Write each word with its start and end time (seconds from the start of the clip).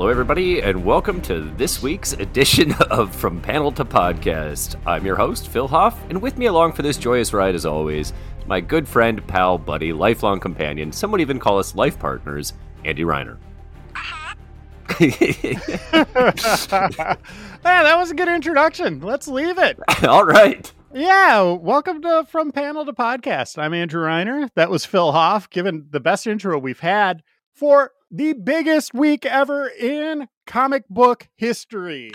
Hello, 0.00 0.08
everybody, 0.08 0.62
and 0.62 0.82
welcome 0.82 1.20
to 1.20 1.42
this 1.58 1.82
week's 1.82 2.14
edition 2.14 2.72
of 2.90 3.14
From 3.14 3.38
Panel 3.38 3.70
to 3.72 3.84
Podcast. 3.84 4.76
I'm 4.86 5.04
your 5.04 5.14
host, 5.14 5.48
Phil 5.48 5.68
Hoff, 5.68 6.02
and 6.08 6.22
with 6.22 6.38
me 6.38 6.46
along 6.46 6.72
for 6.72 6.80
this 6.80 6.96
joyous 6.96 7.34
ride, 7.34 7.54
as 7.54 7.66
always, 7.66 8.14
my 8.46 8.62
good 8.62 8.88
friend, 8.88 9.22
pal, 9.26 9.58
buddy, 9.58 9.92
lifelong 9.92 10.40
companion, 10.40 10.90
some 10.90 11.10
would 11.10 11.20
even 11.20 11.38
call 11.38 11.58
us 11.58 11.74
life 11.74 11.98
partners, 11.98 12.54
Andy 12.86 13.02
Reiner. 13.02 13.36
Man, 15.00 15.14
that 17.62 17.98
was 17.98 18.10
a 18.10 18.14
good 18.14 18.28
introduction. 18.28 19.02
Let's 19.02 19.28
leave 19.28 19.58
it. 19.58 19.78
All 20.08 20.24
right. 20.24 20.72
Yeah, 20.94 21.42
welcome 21.42 22.00
to 22.00 22.24
From 22.26 22.52
Panel 22.52 22.86
to 22.86 22.94
Podcast. 22.94 23.58
I'm 23.58 23.74
Andrew 23.74 24.06
Reiner. 24.06 24.48
That 24.54 24.70
was 24.70 24.86
Phil 24.86 25.12
Hoff, 25.12 25.50
given 25.50 25.88
the 25.90 26.00
best 26.00 26.26
intro 26.26 26.58
we've 26.58 26.80
had 26.80 27.22
for 27.52 27.92
the 28.10 28.32
biggest 28.34 28.92
week 28.94 29.24
ever 29.26 29.68
in 29.68 30.28
comic 30.46 30.84
book 30.88 31.28
history. 31.36 32.10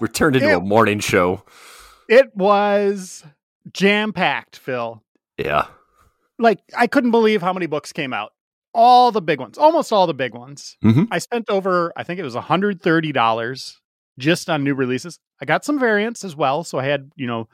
We're 0.00 0.08
turned 0.08 0.36
into 0.36 0.48
It- 0.50 0.56
a 0.56 0.60
morning 0.60 0.98
show. 1.00 1.44
It 2.08 2.34
was 2.36 3.24
jam 3.72 4.12
packed, 4.12 4.56
Phil. 4.56 5.02
Yeah. 5.38 5.66
Like, 6.38 6.60
I 6.76 6.86
couldn't 6.86 7.12
believe 7.12 7.42
how 7.42 7.52
many 7.52 7.66
books 7.66 7.92
came 7.92 8.12
out. 8.12 8.32
All 8.72 9.12
the 9.12 9.22
big 9.22 9.38
ones, 9.38 9.56
almost 9.56 9.92
all 9.92 10.06
the 10.08 10.14
big 10.14 10.34
ones. 10.34 10.76
Mhm. 10.82 11.06
I 11.10 11.18
spent 11.18 11.48
over, 11.48 11.92
I 11.96 12.02
think 12.02 12.18
it 12.18 12.24
was 12.24 12.34
$130 12.34 13.80
just 14.18 14.50
on 14.50 14.64
new 14.64 14.74
releases. 14.74 15.18
I 15.40 15.44
got 15.44 15.64
some 15.64 15.78
variants 15.78 16.24
as 16.24 16.34
well. 16.34 16.64
So 16.64 16.78
I 16.78 16.84
had, 16.86 17.10
you 17.14 17.26
know, 17.26 17.48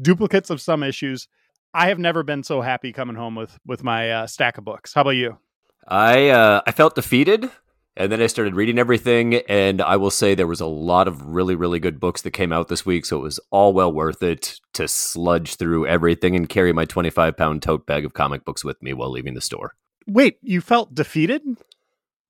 duplicates 0.00 0.50
of 0.50 0.60
some 0.60 0.82
issues. 0.82 1.28
I 1.72 1.88
have 1.88 1.98
never 1.98 2.22
been 2.22 2.42
so 2.42 2.60
happy 2.60 2.92
coming 2.92 3.16
home 3.16 3.34
with 3.34 3.58
with 3.66 3.82
my 3.82 4.10
uh, 4.10 4.26
stack 4.26 4.58
of 4.58 4.64
books. 4.64 4.92
How 4.94 5.00
about 5.02 5.10
you? 5.10 5.38
I 5.86 6.28
uh, 6.30 6.62
I 6.66 6.72
felt 6.72 6.94
defeated, 6.94 7.50
and 7.96 8.10
then 8.10 8.20
I 8.20 8.26
started 8.26 8.54
reading 8.54 8.78
everything, 8.78 9.36
and 9.48 9.80
I 9.80 9.96
will 9.96 10.10
say 10.10 10.34
there 10.34 10.46
was 10.46 10.60
a 10.60 10.66
lot 10.66 11.08
of 11.08 11.24
really 11.24 11.54
really 11.54 11.78
good 11.78 12.00
books 12.00 12.22
that 12.22 12.32
came 12.32 12.52
out 12.52 12.68
this 12.68 12.84
week, 12.84 13.06
so 13.06 13.18
it 13.18 13.22
was 13.22 13.40
all 13.50 13.72
well 13.72 13.92
worth 13.92 14.22
it 14.22 14.58
to 14.74 14.88
sludge 14.88 15.56
through 15.56 15.86
everything 15.86 16.34
and 16.34 16.48
carry 16.48 16.72
my 16.72 16.84
twenty 16.84 17.10
five 17.10 17.36
pound 17.36 17.62
tote 17.62 17.86
bag 17.86 18.04
of 18.04 18.14
comic 18.14 18.44
books 18.44 18.64
with 18.64 18.82
me 18.82 18.92
while 18.92 19.10
leaving 19.10 19.34
the 19.34 19.40
store. 19.40 19.74
Wait, 20.06 20.38
you 20.42 20.60
felt 20.60 20.94
defeated? 20.94 21.42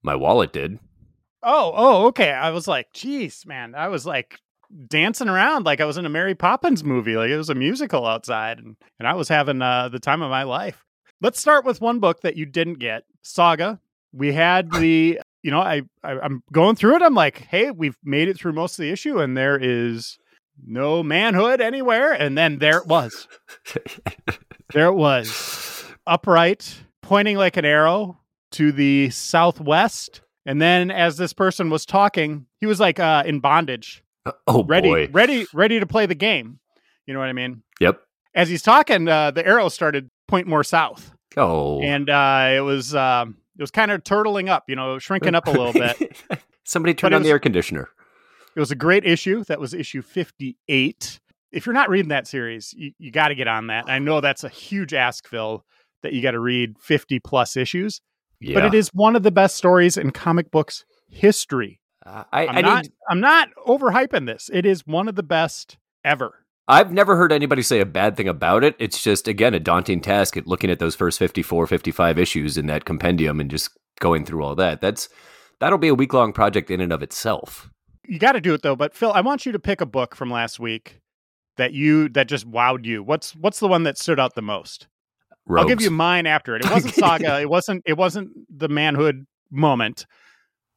My 0.03 0.17
wallet 0.17 0.53
did. 0.53 0.79
Oh, 1.43 1.73
oh, 1.75 2.07
okay. 2.07 2.31
I 2.33 2.51
was 2.51 2.67
like, 2.67 2.93
geez, 2.93 3.45
man. 3.47 3.75
I 3.75 3.89
was 3.89 4.07
like 4.07 4.41
dancing 4.89 5.29
around 5.29 5.65
like 5.65 5.81
I 5.81 5.85
was 5.85 5.97
in 5.97 6.07
a 6.07 6.11
Mary 6.11 6.35
Poppins 6.35 6.83
movie, 6.83 7.17
like 7.17 7.31
it 7.31 7.37
was 7.37 7.51
a 7.51 7.55
musical 7.55 8.07
outside, 8.07 8.59
and, 8.59 8.77
and 8.99 9.07
I 9.07 9.15
was 9.15 9.29
having 9.29 9.63
uh, 9.63 9.89
the 9.89 10.01
time 10.01 10.23
of 10.23 10.31
my 10.31 10.43
life. 10.43 10.85
Let's 11.21 11.41
start 11.41 11.65
with 11.65 11.81
one 11.81 12.01
book 12.01 12.23
that 12.23 12.37
you 12.37 12.47
didn't 12.47 12.79
get, 12.79 13.05
Saga. 13.27 13.81
We 14.13 14.33
had 14.33 14.71
the, 14.79 15.21
you 15.43 15.51
know, 15.51 15.61
I, 15.61 15.83
I 16.03 16.19
I'm 16.21 16.43
going 16.53 16.77
through 16.77 16.97
it. 16.97 17.03
I'm 17.03 17.15
like, 17.15 17.39
hey, 17.39 17.71
we've 17.71 17.97
made 18.05 18.29
it 18.29 18.39
through 18.39 18.53
most 18.53 18.79
of 18.79 18.83
the 18.83 18.91
issue, 18.91 19.21
and 19.21 19.37
there 19.37 19.59
is 19.61 20.19
no 20.67 21.03
manhood 21.03 21.61
anywhere. 21.61 22.13
And 22.13 22.37
then 22.37 22.59
there 22.59 22.79
it 22.79 22.87
was. 22.87 23.29
There 24.73 24.87
it 24.87 24.95
was, 24.95 25.85
upright, 26.07 26.83
pointing 27.03 27.37
like 27.37 27.57
an 27.57 27.65
arrow 27.65 28.19
to 28.53 28.73
the 28.73 29.11
southwest. 29.11 30.23
And 30.45 30.61
then, 30.61 30.91
as 30.91 31.17
this 31.17 31.33
person 31.33 31.71
was 31.71 31.87
talking, 31.87 32.47
he 32.59 32.67
was 32.67 32.81
like 32.81 32.99
uh, 32.99 33.23
in 33.27 33.41
bondage, 33.41 34.03
oh 34.47 34.65
ready, 34.65 34.89
boy. 34.89 35.09
ready, 35.13 35.47
ready 35.55 35.79
to 35.81 35.87
play 35.87 36.07
the 36.07 36.15
game. 36.15 36.59
You 37.07 37.15
know 37.15 37.21
what 37.21 37.29
I 37.29 37.33
mean? 37.33 37.63
Yep. 37.81 38.01
As 38.35 38.49
he's 38.49 38.63
talking, 38.63 39.09
uh, 39.09 39.31
the 39.31 39.47
arrow 39.47 39.69
started 39.69 40.11
point 40.27 40.47
more 40.47 40.65
south, 40.65 41.15
Oh. 41.37 41.81
and 41.83 42.09
uh, 42.09 42.51
it 42.55 42.61
was 42.61 42.95
um 42.95 43.37
it 43.59 43.63
was 43.63 43.71
kind 43.71 43.91
of 43.91 44.03
turtling 44.05 44.49
up, 44.49 44.65
you 44.69 44.77
know, 44.77 44.99
shrinking 44.99 45.35
up 45.35 45.47
a 45.47 45.51
little 45.51 45.73
bit. 45.73 46.17
Somebody 46.65 46.95
turned 46.95 47.15
on 47.15 47.21
was- 47.21 47.27
the 47.27 47.33
air 47.33 47.39
conditioner. 47.39 47.89
It 48.55 48.61
was 48.61 48.71
a 48.71 48.75
great 48.77 49.05
issue. 49.05 49.45
That 49.45 49.61
was 49.61 49.75
issue 49.75 50.01
58. 50.01 51.21
If 51.53 51.67
you're 51.67 51.75
not 51.75 51.91
reading 51.91 52.09
that 52.09 52.27
series, 52.27 52.73
you, 52.77 52.93
you 52.99 53.11
got 53.11 53.29
to 53.29 53.35
get 53.35 53.49
on 53.49 53.67
that. 53.67 53.85
I 53.89 53.99
know 53.99 54.21
that's 54.23 54.45
a 54.45 54.49
huge 54.49 54.95
ask, 54.95 55.29
Phil, 55.29 55.63
that 56.03 56.13
you 56.15 56.23
got 56.23 56.31
to 56.33 56.41
read 56.41 56.79
50 56.81 57.19
plus 57.21 57.57
issues, 57.57 58.01
Yeah. 58.41 58.55
but 58.55 58.65
it 58.65 58.75
is 58.75 58.89
one 58.95 59.15
of 59.15 59.23
the 59.23 59.31
best 59.31 59.57
stories 59.57 59.97
in 59.99 60.11
comic 60.11 60.51
books 60.51 60.85
history. 61.11 61.81
Uh, 62.05 62.25
I, 62.33 62.47
I'm 62.47 62.57
I 62.57 62.61
not 62.63 62.83
need, 62.85 62.93
I'm 63.11 63.21
not 63.21 63.49
overhyping 63.67 64.27
this. 64.27 64.49
It 64.53 64.65
is 64.65 64.87
one 64.87 65.09
of 65.09 65.17
the 65.17 65.23
best 65.23 65.77
ever. 66.05 66.46
I've 66.69 66.93
never 66.93 67.17
heard 67.17 67.33
anybody 67.33 67.63
say 67.63 67.81
a 67.81 67.87
bad 67.87 68.17
thing 68.17 68.29
about 68.29 68.65
it. 68.65 68.75
It's 68.79 69.03
just, 69.03 69.29
again, 69.29 69.55
a 69.55 69.61
daunting 69.61 70.01
task 70.01 70.37
at 70.37 70.47
looking 70.47 70.71
at 70.71 70.79
those 70.81 70.97
first 70.97 71.19
54, 71.19 71.67
55 71.67 72.19
issues 72.19 72.59
in 72.59 72.67
that 72.67 72.85
compendium 72.85 73.41
and 73.41 73.51
just 73.51 73.71
going 74.01 74.25
through 74.25 74.43
all 74.43 74.55
that. 74.57 74.81
That's 74.81 75.09
That'll 75.59 75.79
be 75.79 75.89
a 75.89 75.95
week 75.95 76.13
long 76.13 76.33
project 76.33 76.71
in 76.71 76.81
and 76.81 76.93
of 76.93 77.03
itself. 77.03 77.71
You 78.07 78.19
got 78.19 78.33
to 78.33 78.41
do 78.41 78.55
it 78.55 78.63
though. 78.63 78.77
But 78.77 78.95
Phil, 78.95 79.13
I 79.13 79.21
want 79.21 79.47
you 79.47 79.53
to 79.53 79.59
pick 79.59 79.81
a 79.81 79.87
book 79.87 80.15
from 80.15 80.31
last 80.31 80.61
week 80.61 81.01
that 81.57 81.73
you 81.73 82.09
that 82.11 82.29
just 82.29 82.49
wowed 82.49 82.85
you. 82.85 83.03
What's 83.03 83.35
what's 83.35 83.61
the 83.61 83.69
one 83.69 83.85
that 83.85 83.99
stood 83.99 84.21
out 84.21 84.35
the 84.35 84.43
most? 84.43 84.87
I'll 85.51 85.67
give 85.67 85.81
you 85.81 85.91
mine 85.91 86.27
after 86.27 86.57
it. 86.57 86.65
It 86.65 86.71
wasn't 86.71 86.95
Saga. 86.97 87.41
it 87.41 87.49
wasn't. 87.49 87.83
It 87.87 87.97
wasn't 87.97 88.31
the 88.55 88.69
manhood 88.69 89.27
moment. 89.51 90.07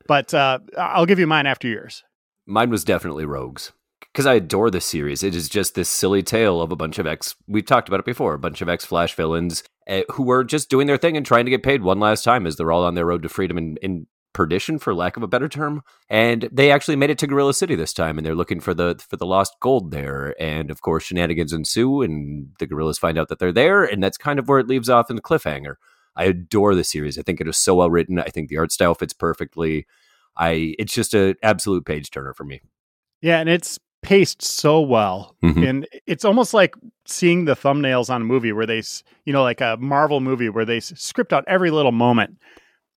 But 0.08 0.34
uh, 0.34 0.60
I'll 0.78 1.06
give 1.06 1.20
you 1.20 1.28
mine 1.28 1.46
after 1.46 1.68
yours. 1.68 2.04
Mine 2.48 2.70
was 2.70 2.84
definitely 2.84 3.26
Rogues. 3.26 3.74
Because 4.14 4.26
I 4.26 4.36
adore 4.36 4.72
this 4.72 4.86
series. 4.86 5.24
It 5.24 5.36
is 5.36 5.48
just 5.48 5.76
this 5.76 5.88
silly 5.88 6.24
tale 6.24 6.62
of 6.62 6.72
a 6.72 6.76
bunch 6.76 6.98
of 6.98 7.06
ex. 7.06 7.36
We've 7.48 7.66
talked 7.66 7.88
about 7.88 8.00
it 8.00 8.06
before. 8.06 8.34
A 8.34 8.40
bunch 8.40 8.62
of 8.62 8.70
ex 8.70 8.84
Flash 8.84 9.14
villains 9.14 9.64
uh, 9.88 10.02
who 10.12 10.32
are 10.32 10.44
just 10.44 10.70
doing 10.70 10.88
their 10.88 10.98
thing 10.98 11.16
and 11.16 11.26
trying 11.26 11.46
to 11.46 11.52
get 11.52 11.64
paid 11.64 11.84
one 11.84 12.00
last 12.00 12.24
time 12.24 12.48
as 12.48 12.56
they're 12.56 12.72
all 12.72 12.84
on 12.84 12.96
their 12.96 13.06
road 13.06 13.24
to 13.24 13.30
freedom 13.30 13.58
and, 13.58 13.80
and 13.84 14.08
perdition, 14.34 14.80
for 14.80 14.94
lack 14.94 15.18
of 15.18 15.24
a 15.24 15.28
better 15.28 15.50
term. 15.50 15.82
And 16.10 16.48
they 16.52 16.72
actually 16.72 16.96
made 16.96 17.10
it 17.10 17.18
to 17.20 17.28
Gorilla 17.28 17.54
City 17.54 17.76
this 17.76 17.94
time, 17.94 18.18
and 18.18 18.26
they're 18.26 18.36
looking 18.36 18.60
for 18.60 18.74
the 18.74 19.02
for 19.10 19.18
the 19.18 19.26
lost 19.26 19.56
gold 19.60 19.92
there. 19.92 20.36
And 20.42 20.72
of 20.72 20.82
course, 20.82 21.04
shenanigans 21.04 21.54
ensue, 21.54 22.02
and 22.02 22.50
the 22.60 22.68
gorillas 22.68 22.98
find 22.98 23.18
out 23.18 23.28
that 23.30 23.40
they're 23.40 23.52
there, 23.52 23.84
and 23.84 24.04
that's 24.04 24.18
kind 24.18 24.40
of 24.40 24.48
where 24.48 24.60
it 24.60 24.68
leaves 24.68 24.90
off 24.90 25.10
in 25.10 25.16
the 25.16 25.22
cliffhanger. 25.22 25.76
I 26.16 26.26
adore 26.26 26.76
the 26.76 26.84
series. 26.84 27.18
I 27.18 27.22
think 27.22 27.40
it 27.42 27.48
is 27.48 27.58
so 27.58 27.76
well 27.76 27.90
written. 27.90 28.20
I 28.20 28.30
think 28.30 28.50
the 28.50 28.58
art 28.58 28.72
style 28.72 28.96
fits 28.96 29.14
perfectly. 29.14 29.88
I 30.38 30.76
it's 30.80 30.94
just 30.94 31.14
an 31.14 31.36
absolute 31.44 31.86
page 31.86 32.12
turner 32.12 32.34
for 32.34 32.44
me. 32.44 32.62
Yeah, 33.22 33.40
and 33.40 33.50
it's 33.50 33.80
paced 34.02 34.42
so 34.42 34.80
well, 34.82 35.36
Mhm. 35.44 35.68
and 35.68 35.88
it's 36.08 36.24
almost 36.26 36.54
like 36.54 36.74
seeing 37.06 37.46
the 37.46 37.56
thumbnails 37.56 38.10
on 38.10 38.22
a 38.22 38.26
movie 38.26 38.52
where 38.54 38.66
they, 38.66 38.82
you 39.26 39.34
know, 39.34 39.44
like 39.44 39.62
a 39.62 39.78
Marvel 39.80 40.20
movie 40.22 40.50
where 40.50 40.66
they 40.66 40.80
script 40.80 41.34
out 41.34 41.44
every 41.48 41.72
little 41.72 41.92
moment, 41.92 42.38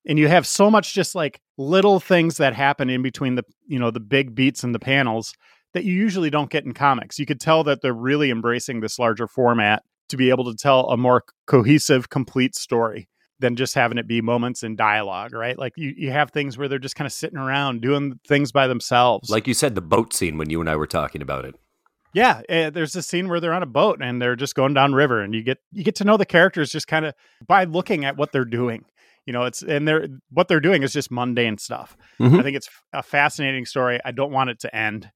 and 0.07 0.19
you 0.19 0.29
have 0.29 0.47
so 0.47 0.71
much 0.71 0.95
just 0.95 1.15
like 1.15 1.41
little 1.59 2.01
things 2.01 2.37
that 2.37 2.55
happen 2.55 2.89
in 2.91 3.03
between 3.03 3.35
the, 3.35 3.45
you 3.67 3.79
know, 3.79 3.91
the 3.91 4.01
big 4.01 4.35
beats 4.35 4.63
and 4.65 4.75
the 4.75 4.79
panels 4.79 5.35
that 5.75 5.85
you 5.85 5.93
usually 5.95 6.31
don't 6.31 6.51
get 6.51 6.65
in 6.65 6.73
comics. 6.73 7.19
You 7.19 7.27
could 7.27 7.41
tell 7.41 7.65
that 7.65 7.81
they're 7.83 7.93
really 7.95 8.31
embracing 8.31 8.81
this 8.81 8.99
larger 8.99 9.27
format 9.27 9.83
to 10.11 10.17
be 10.17 10.31
able 10.31 10.45
to 10.45 10.55
tell 10.57 10.89
a 10.91 10.97
more 10.97 11.25
cohesive, 11.47 12.11
complete 12.11 12.55
story 12.55 13.09
than 13.43 13.57
just 13.57 13.75
having 13.75 13.99
it 13.99 14.07
be 14.09 14.23
moments 14.23 14.63
in 14.63 14.75
dialogue, 14.77 15.35
right? 15.35 15.59
Like 15.59 15.75
you, 15.77 15.93
you 15.95 16.11
have 16.11 16.31
things 16.31 16.57
where 16.57 16.69
they're 16.69 16.79
just 16.79 16.97
kind 16.97 17.07
of 17.07 17.13
sitting 17.13 17.39
around 17.39 17.83
doing 17.83 18.19
things 18.27 18.51
by 18.53 18.67
themselves. 18.67 19.29
Like 19.29 19.47
you 19.47 19.53
said, 19.53 19.75
the 19.75 19.83
boat 19.83 20.15
scene 20.15 20.39
when 20.39 20.49
you 20.49 20.61
and 20.61 20.71
I 20.71 20.77
were 20.77 20.87
talking 20.87 21.21
about 21.21 21.45
it. 21.45 21.55
Yeah, 22.15 22.43
uh, 22.49 22.71
there's 22.71 22.95
a 22.97 23.03
scene 23.03 23.29
where 23.29 23.41
they're 23.41 23.55
on 23.55 23.63
a 23.63 23.67
boat 23.67 24.01
and 24.03 24.21
they're 24.21 24.37
just 24.37 24.55
going 24.55 24.75
down 24.75 24.95
river, 24.95 25.21
and 25.21 25.35
you 25.35 25.43
get 25.43 25.59
you 25.73 25.85
get 25.85 25.97
to 25.97 26.05
know 26.05 26.17
the 26.17 26.27
characters 26.27 26.71
just 26.71 26.87
kind 26.87 27.05
of 27.05 27.15
by 27.47 27.65
looking 27.65 28.05
at 28.05 28.17
what 28.17 28.33
they're 28.33 28.45
doing. 28.45 28.85
You 29.27 29.33
know, 29.33 29.45
it's 29.45 29.63
and 29.63 29.87
they're 29.89 30.09
what 30.31 30.49
they're 30.49 30.61
doing 30.61 30.83
is 30.83 30.93
just 30.93 31.11
mundane 31.11 31.57
stuff. 31.59 31.97
Mhm. 32.21 32.39
I 32.39 32.43
think 32.43 32.57
it's 32.57 32.69
a 32.93 33.03
fascinating 33.03 33.65
story. 33.67 33.99
I 34.05 34.11
don't 34.11 34.33
want 34.33 34.51
it 34.51 34.61
to 34.61 34.75
end. 34.77 35.11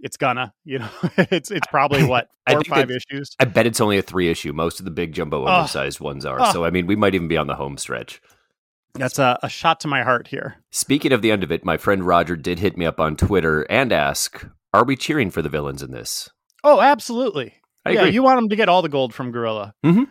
It's 0.00 0.16
gonna, 0.16 0.52
you 0.64 0.80
know, 0.80 0.88
it's 1.18 1.50
it's 1.50 1.66
probably 1.68 2.04
what 2.08 2.28
four 2.48 2.58
or 2.58 2.64
five 2.64 2.90
issues. 2.90 3.30
I 3.40 3.44
bet 3.44 3.66
it's 3.66 3.80
only 3.80 3.98
a 3.98 4.02
three 4.02 4.28
issue. 4.30 4.52
Most 4.52 4.78
of 4.78 4.84
the 4.84 4.90
big 4.90 5.12
jumbo 5.12 5.44
Ugh. 5.44 5.48
undersized 5.48 6.00
ones 6.00 6.24
are. 6.24 6.40
Ugh. 6.40 6.52
So 6.52 6.64
I 6.64 6.70
mean, 6.70 6.86
we 6.86 6.96
might 6.96 7.14
even 7.14 7.28
be 7.28 7.36
on 7.36 7.46
the 7.46 7.54
home 7.54 7.76
stretch. 7.78 8.20
That's 8.94 9.18
a, 9.18 9.38
a 9.42 9.48
shot 9.48 9.80
to 9.80 9.88
my 9.88 10.02
heart 10.04 10.28
here. 10.28 10.56
Speaking 10.70 11.12
of 11.12 11.20
the 11.20 11.32
end 11.32 11.42
of 11.42 11.50
it, 11.50 11.64
my 11.64 11.76
friend 11.76 12.04
Roger 12.06 12.36
did 12.36 12.60
hit 12.60 12.76
me 12.76 12.86
up 12.86 13.00
on 13.00 13.16
Twitter 13.16 13.62
and 13.62 13.92
ask, 13.92 14.46
"Are 14.72 14.84
we 14.84 14.96
cheering 14.96 15.30
for 15.30 15.42
the 15.42 15.48
villains 15.48 15.82
in 15.82 15.90
this?" 15.90 16.30
Oh, 16.62 16.80
absolutely. 16.80 17.54
I 17.84 17.90
yeah, 17.90 18.00
agree. 18.00 18.12
you 18.12 18.22
want 18.22 18.38
them 18.38 18.48
to 18.48 18.56
get 18.56 18.68
all 18.68 18.82
the 18.82 18.88
gold 18.88 19.12
from 19.12 19.32
Gorilla. 19.32 19.74
Mhm. 19.84 20.08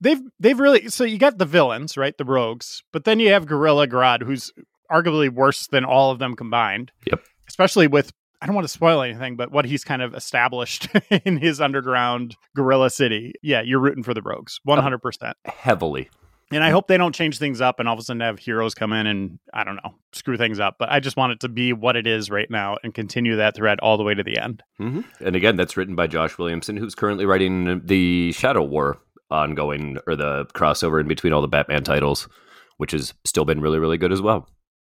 They've 0.00 0.20
they've 0.38 0.58
really 0.58 0.88
so 0.88 1.04
you 1.04 1.18
got 1.18 1.38
the 1.38 1.46
villains, 1.46 1.96
right? 1.96 2.16
The 2.16 2.24
rogues, 2.24 2.82
but 2.92 3.04
then 3.04 3.18
you 3.20 3.30
have 3.30 3.46
Gorilla 3.46 3.88
Grodd, 3.88 4.22
who's 4.22 4.52
arguably 4.90 5.30
worse 5.30 5.66
than 5.66 5.84
all 5.84 6.10
of 6.10 6.18
them 6.18 6.36
combined. 6.36 6.92
Yep. 7.06 7.22
Especially 7.48 7.86
with 7.86 8.12
I 8.40 8.46
don't 8.46 8.54
want 8.54 8.66
to 8.66 8.72
spoil 8.72 9.02
anything, 9.02 9.36
but 9.36 9.50
what 9.50 9.64
he's 9.64 9.84
kind 9.84 10.02
of 10.02 10.14
established 10.14 10.88
in 11.24 11.38
his 11.38 11.60
underground 11.60 12.36
Gorilla 12.54 12.90
City. 12.90 13.32
Yeah, 13.42 13.62
you're 13.62 13.80
rooting 13.80 14.02
for 14.02 14.14
the 14.14 14.22
rogues, 14.22 14.60
one 14.64 14.78
hundred 14.78 14.98
percent. 14.98 15.36
Heavily. 15.44 16.10
And 16.52 16.62
I 16.62 16.70
hope 16.70 16.86
they 16.86 16.96
don't 16.96 17.14
change 17.14 17.38
things 17.38 17.60
up 17.60 17.80
and 17.80 17.88
all 17.88 17.94
of 17.94 17.98
a 17.98 18.02
sudden 18.04 18.20
have 18.20 18.38
heroes 18.38 18.72
come 18.72 18.92
in 18.92 19.08
and 19.08 19.40
I 19.52 19.64
don't 19.64 19.76
know 19.76 19.96
screw 20.12 20.36
things 20.36 20.60
up. 20.60 20.76
But 20.78 20.92
I 20.92 21.00
just 21.00 21.16
want 21.16 21.32
it 21.32 21.40
to 21.40 21.48
be 21.48 21.72
what 21.72 21.96
it 21.96 22.06
is 22.06 22.30
right 22.30 22.48
now 22.48 22.76
and 22.84 22.94
continue 22.94 23.34
that 23.36 23.56
thread 23.56 23.80
all 23.80 23.96
the 23.96 24.04
way 24.04 24.14
to 24.14 24.22
the 24.22 24.38
end. 24.38 24.62
hmm 24.78 25.00
And 25.20 25.34
again, 25.34 25.56
that's 25.56 25.76
written 25.76 25.96
by 25.96 26.06
Josh 26.06 26.38
Williamson, 26.38 26.76
who's 26.76 26.94
currently 26.94 27.26
writing 27.26 27.80
the 27.84 28.30
Shadow 28.32 28.62
War 28.62 28.98
ongoing 29.28 29.98
or 30.06 30.14
the 30.14 30.46
crossover 30.54 31.00
in 31.00 31.08
between 31.08 31.32
all 31.32 31.42
the 31.42 31.48
Batman 31.48 31.82
titles, 31.82 32.28
which 32.76 32.92
has 32.92 33.12
still 33.24 33.44
been 33.44 33.60
really, 33.60 33.80
really 33.80 33.98
good 33.98 34.12
as 34.12 34.22
well. 34.22 34.48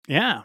Yeah. 0.09 0.43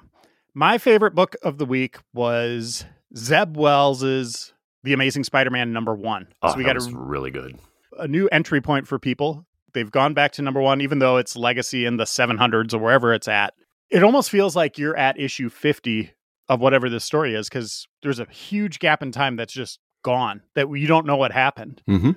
My 0.54 0.78
favorite 0.78 1.14
book 1.16 1.36
of 1.44 1.58
the 1.58 1.66
week 1.66 1.98
was 2.14 2.86
Zeb 3.16 3.56
Wells's 3.56 4.54
The 4.84 4.94
Amazing 4.94 5.24
Spider-Man 5.24 5.72
number 5.72 5.94
one. 5.96 6.28
Oh, 6.42 6.52
so 6.52 6.58
we 6.58 6.64
got 6.64 6.78
a, 6.78 6.90
really 6.92 7.32
good. 7.32 7.58
a 7.98 8.08
new 8.08 8.28
entry 8.30 8.62
point 8.62 8.88
for 8.88 8.98
people. 9.00 9.46
They've 9.74 9.92
gone 9.92 10.14
back 10.14 10.32
to 10.34 10.42
number 10.42 10.62
one, 10.62 10.82
even 10.82 11.00
though 11.00 11.18
it's 11.18 11.36
legacy 11.36 11.86
in 11.86 11.98
the 11.98 12.06
700s 12.06 12.74
or 12.74 12.80
wherever 12.80 13.14
it's 13.14 13.28
at. 13.28 13.54
It 13.90 14.04
almost 14.04 14.30
feels 14.30 14.56
like 14.56 14.78
you're 14.78 14.98
at 14.98 15.20
issue 15.20 15.50
50 15.50 16.12
of 16.50 16.60
whatever 16.60 16.90
this 16.90 17.04
story 17.04 17.36
is 17.36 17.48
because 17.50 17.88
there's 18.02 18.20
a 18.20 18.26
huge 18.26 18.80
gap 18.80 19.04
in 19.04 19.12
time 19.12 19.36
that's 19.36 19.54
just 19.54 19.80
gone 20.04 20.42
that 20.56 20.70
you 20.70 20.88
don't 20.88 21.06
know 21.06 21.18
what 21.18 21.32
happened. 21.32 21.82
Mm-hmm. 21.88 22.12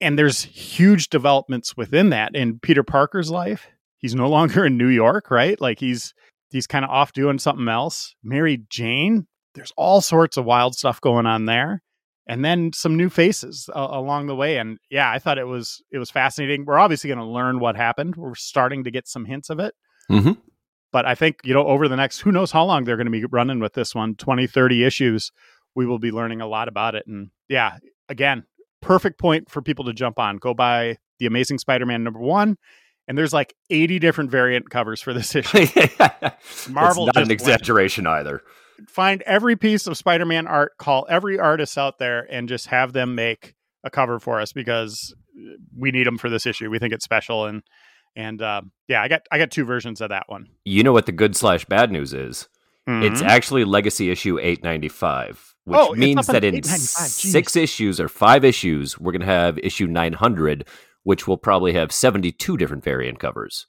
And 0.00 0.18
there's 0.18 0.42
huge 0.42 1.08
developments 1.08 1.76
within 1.76 2.10
that. 2.10 2.34
In 2.34 2.58
Peter 2.58 2.82
Parker's 2.82 3.30
life, 3.30 3.68
he's 3.98 4.14
no 4.14 4.28
longer 4.28 4.66
in 4.66 4.76
New 4.76 4.88
York, 4.88 5.30
right? 5.30 5.58
Like 5.60 5.80
he's 5.80 6.12
he's 6.56 6.66
kind 6.66 6.84
of 6.84 6.90
off 6.90 7.12
doing 7.12 7.38
something 7.38 7.68
else. 7.68 8.14
Mary 8.24 8.64
Jane, 8.68 9.26
there's 9.54 9.72
all 9.76 10.00
sorts 10.00 10.36
of 10.36 10.44
wild 10.44 10.74
stuff 10.74 11.00
going 11.00 11.26
on 11.26 11.44
there. 11.46 11.82
And 12.28 12.44
then 12.44 12.72
some 12.74 12.96
new 12.96 13.08
faces 13.08 13.70
uh, 13.72 13.86
along 13.90 14.26
the 14.26 14.34
way, 14.34 14.58
and 14.58 14.78
yeah, 14.90 15.08
I 15.08 15.20
thought 15.20 15.38
it 15.38 15.46
was 15.46 15.80
it 15.92 15.98
was 15.98 16.10
fascinating. 16.10 16.64
We're 16.64 16.76
obviously 16.78 17.06
going 17.06 17.20
to 17.20 17.24
learn 17.24 17.60
what 17.60 17.76
happened. 17.76 18.16
We're 18.16 18.34
starting 18.34 18.82
to 18.82 18.90
get 18.90 19.06
some 19.06 19.24
hints 19.26 19.48
of 19.48 19.60
it, 19.60 19.74
Mm-hmm. 20.10 20.32
but 20.92 21.06
I 21.06 21.14
think, 21.14 21.36
you 21.44 21.54
know, 21.54 21.64
over 21.64 21.86
the 21.86 21.94
next, 21.94 22.18
who 22.20 22.32
knows 22.32 22.50
how 22.50 22.64
long 22.64 22.82
they're 22.82 22.96
going 22.96 23.06
to 23.06 23.12
be 23.12 23.24
running 23.26 23.60
with 23.60 23.74
this 23.74 23.94
one 23.94 24.16
20, 24.16 24.48
30 24.48 24.84
issues, 24.84 25.30
we 25.76 25.86
will 25.86 26.00
be 26.00 26.10
learning 26.10 26.40
a 26.40 26.48
lot 26.48 26.66
about 26.66 26.96
it. 26.96 27.06
And 27.06 27.30
yeah, 27.48 27.78
again, 28.08 28.44
perfect 28.82 29.20
point 29.20 29.48
for 29.48 29.62
people 29.62 29.84
to 29.84 29.92
jump 29.92 30.18
on. 30.18 30.38
Go 30.38 30.52
buy 30.52 30.96
The 31.20 31.26
Amazing 31.26 31.58
Spider 31.58 31.86
Man 31.86 32.02
number 32.02 32.18
one. 32.20 32.56
And 33.08 33.16
there's 33.16 33.32
like 33.32 33.54
80 33.70 33.98
different 34.00 34.30
variant 34.30 34.68
covers 34.70 35.00
for 35.00 35.12
this 35.14 35.34
issue. 35.34 35.58
Marvel 36.68 37.06
it's 37.08 37.14
not 37.14 37.16
an 37.16 37.22
went. 37.22 37.30
exaggeration 37.30 38.06
either. 38.06 38.42
Find 38.88 39.22
every 39.22 39.56
piece 39.56 39.86
of 39.86 39.96
Spider 39.96 40.26
Man 40.26 40.46
art, 40.46 40.72
call 40.78 41.06
every 41.08 41.38
artist 41.38 41.78
out 41.78 41.98
there, 41.98 42.26
and 42.30 42.48
just 42.48 42.66
have 42.66 42.92
them 42.92 43.14
make 43.14 43.54
a 43.84 43.90
cover 43.90 44.18
for 44.18 44.40
us 44.40 44.52
because 44.52 45.14
we 45.76 45.90
need 45.92 46.06
them 46.06 46.18
for 46.18 46.28
this 46.28 46.46
issue. 46.46 46.68
We 46.68 46.78
think 46.78 46.92
it's 46.92 47.04
special. 47.04 47.46
And, 47.46 47.62
and 48.16 48.42
uh, 48.42 48.62
yeah, 48.88 49.02
I 49.02 49.08
got 49.08 49.22
I 49.30 49.38
got 49.38 49.50
two 49.50 49.64
versions 49.64 50.00
of 50.00 50.10
that 50.10 50.24
one. 50.26 50.48
You 50.64 50.82
know 50.82 50.92
what 50.92 51.06
the 51.06 51.12
good 51.12 51.36
slash 51.36 51.64
bad 51.64 51.90
news 51.92 52.12
is? 52.12 52.48
It's 52.88 53.20
Mhm. 53.20 53.26
actually 53.26 53.64
Legacy 53.64 54.10
issue 54.10 54.38
895, 54.38 55.56
which 55.64 55.78
Oh, 55.80 55.92
means 55.94 56.26
that 56.28 56.44
in 56.44 56.62
six 56.62 57.56
issues 57.56 57.98
or 57.98 58.08
five 58.08 58.44
issues, 58.44 58.96
we're 58.98 59.10
going 59.10 59.20
to 59.22 59.26
have 59.26 59.58
issue 59.58 59.86
900, 59.88 60.68
which 61.06 61.28
will 61.28 61.38
probably 61.38 61.72
have 61.72 61.92
72 61.92 62.56
different 62.56 62.82
variant 62.82 63.20
covers. 63.20 63.68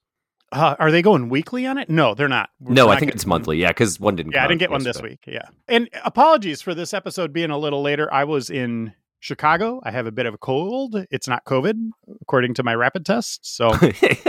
Uh, 0.51 0.75
are 0.79 0.89
they 0.89 1.03
going 1.03 1.29
weekly 1.29 1.67
on 1.67 1.77
it? 1.77 1.87
No, 1.87 2.15
they're 2.15 2.27
not. 2.27 2.49
We're 2.59 2.73
no, 2.73 2.87
not 2.87 2.93
I 2.93 2.99
think 2.99 3.11
getting 3.11 3.17
it's 3.17 3.27
monthly. 3.27 3.57
Yeah, 3.59 3.67
because 3.67 3.99
one 3.99 4.15
didn't 4.15 4.31
Yeah, 4.31 4.43
I 4.43 4.47
didn't 4.47 4.59
get 4.59 4.71
one 4.71 4.83
this 4.83 4.99
week. 5.03 5.19
Yeah. 5.27 5.47
And 5.67 5.87
apologies 6.03 6.63
for 6.63 6.73
this 6.73 6.95
episode 6.95 7.33
being 7.33 7.51
a 7.51 7.57
little 7.59 7.83
later. 7.83 8.11
I 8.11 8.23
was 8.23 8.49
in 8.49 8.91
Chicago. 9.19 9.79
I 9.83 9.91
have 9.91 10.07
a 10.07 10.11
bit 10.11 10.25
of 10.25 10.33
a 10.33 10.39
cold. 10.39 10.95
It's 11.11 11.27
not 11.27 11.45
COVID, 11.45 11.75
according 12.23 12.55
to 12.55 12.63
my 12.63 12.73
rapid 12.73 13.05
test. 13.05 13.45
So 13.45 13.69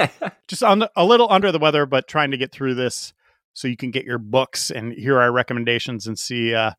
just 0.47 0.63
on 0.63 0.81
the, 0.81 0.91
a 0.95 1.07
little 1.07 1.29
under 1.31 1.51
the 1.51 1.59
weather, 1.59 1.87
but 1.87 2.09
trying 2.09 2.33
to 2.33 2.37
get 2.37 2.53
through 2.53 2.75
this 2.75 3.15
so 3.55 3.69
you 3.69 3.77
can 3.79 3.91
get 3.91 4.05
your 4.05 4.19
books 4.19 4.71
and 4.71 4.93
hear 4.93 5.19
our 5.19 5.33
recommendations 5.33 6.07
and 6.07 6.19
see 6.19 6.55
uh, 6.55 6.73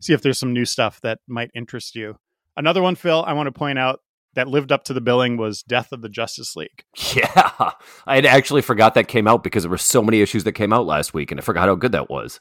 see 0.00 0.14
if 0.14 0.20
there's 0.20 0.38
some 0.38 0.52
new 0.52 0.64
stuff 0.64 1.00
that 1.02 1.20
might 1.28 1.52
interest 1.54 1.94
you. 1.94 2.18
Another 2.56 2.82
one, 2.82 2.96
Phil, 2.96 3.22
I 3.24 3.34
want 3.34 3.46
to 3.46 3.52
point 3.52 3.78
out 3.78 4.00
that 4.36 4.46
lived 4.48 4.70
up 4.70 4.84
to 4.84 4.92
the 4.94 5.00
billing 5.00 5.36
was 5.36 5.62
Death 5.62 5.90
of 5.92 6.00
the 6.02 6.08
Justice 6.08 6.54
League. 6.56 6.84
yeah, 7.14 7.72
I 8.06 8.14
had 8.14 8.24
actually 8.26 8.62
forgot 8.62 8.94
that 8.94 9.08
came 9.08 9.26
out 9.26 9.42
because 9.42 9.64
there 9.64 9.70
were 9.70 9.76
so 9.78 10.02
many 10.02 10.20
issues 10.20 10.44
that 10.44 10.52
came 10.52 10.72
out 10.72 10.86
last 10.86 11.12
week, 11.12 11.30
and 11.32 11.40
I 11.40 11.42
forgot 11.42 11.68
how 11.68 11.74
good 11.74 11.92
that 11.92 12.08
was. 12.08 12.38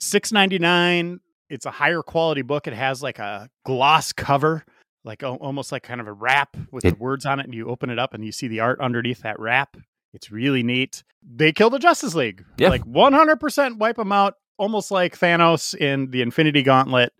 six 0.00 0.30
ninety 0.32 0.58
nine. 0.58 1.20
It's 1.50 1.66
a 1.66 1.70
higher 1.70 2.02
quality 2.02 2.42
book. 2.42 2.66
It 2.66 2.74
has 2.74 3.02
like 3.02 3.18
a 3.18 3.48
gloss 3.64 4.12
cover, 4.12 4.64
like 5.04 5.22
al- 5.22 5.36
almost 5.36 5.72
like 5.72 5.82
kind 5.82 6.00
of 6.00 6.06
a 6.06 6.12
wrap 6.12 6.56
with 6.70 6.84
It- 6.84 6.90
the 6.92 7.02
words 7.02 7.24
on 7.26 7.40
it, 7.40 7.44
and 7.46 7.54
you 7.54 7.68
open 7.68 7.90
it 7.90 7.98
up 7.98 8.14
and 8.14 8.24
you 8.24 8.30
see 8.32 8.48
the 8.48 8.60
art 8.60 8.80
underneath 8.80 9.22
that 9.22 9.40
wrap. 9.40 9.76
It's 10.14 10.30
really 10.30 10.62
neat. 10.62 11.02
They 11.22 11.52
kill 11.52 11.70
the 11.70 11.78
Justice 11.78 12.14
League, 12.14 12.44
Yeah. 12.58 12.68
like 12.68 12.84
one 12.84 13.12
hundred 13.14 13.40
percent 13.40 13.78
wipe 13.78 13.96
them 13.96 14.12
out, 14.12 14.34
almost 14.58 14.90
like 14.90 15.18
Thanos 15.18 15.74
in 15.74 16.10
the 16.10 16.20
Infinity 16.22 16.62
Gauntlet. 16.62 17.12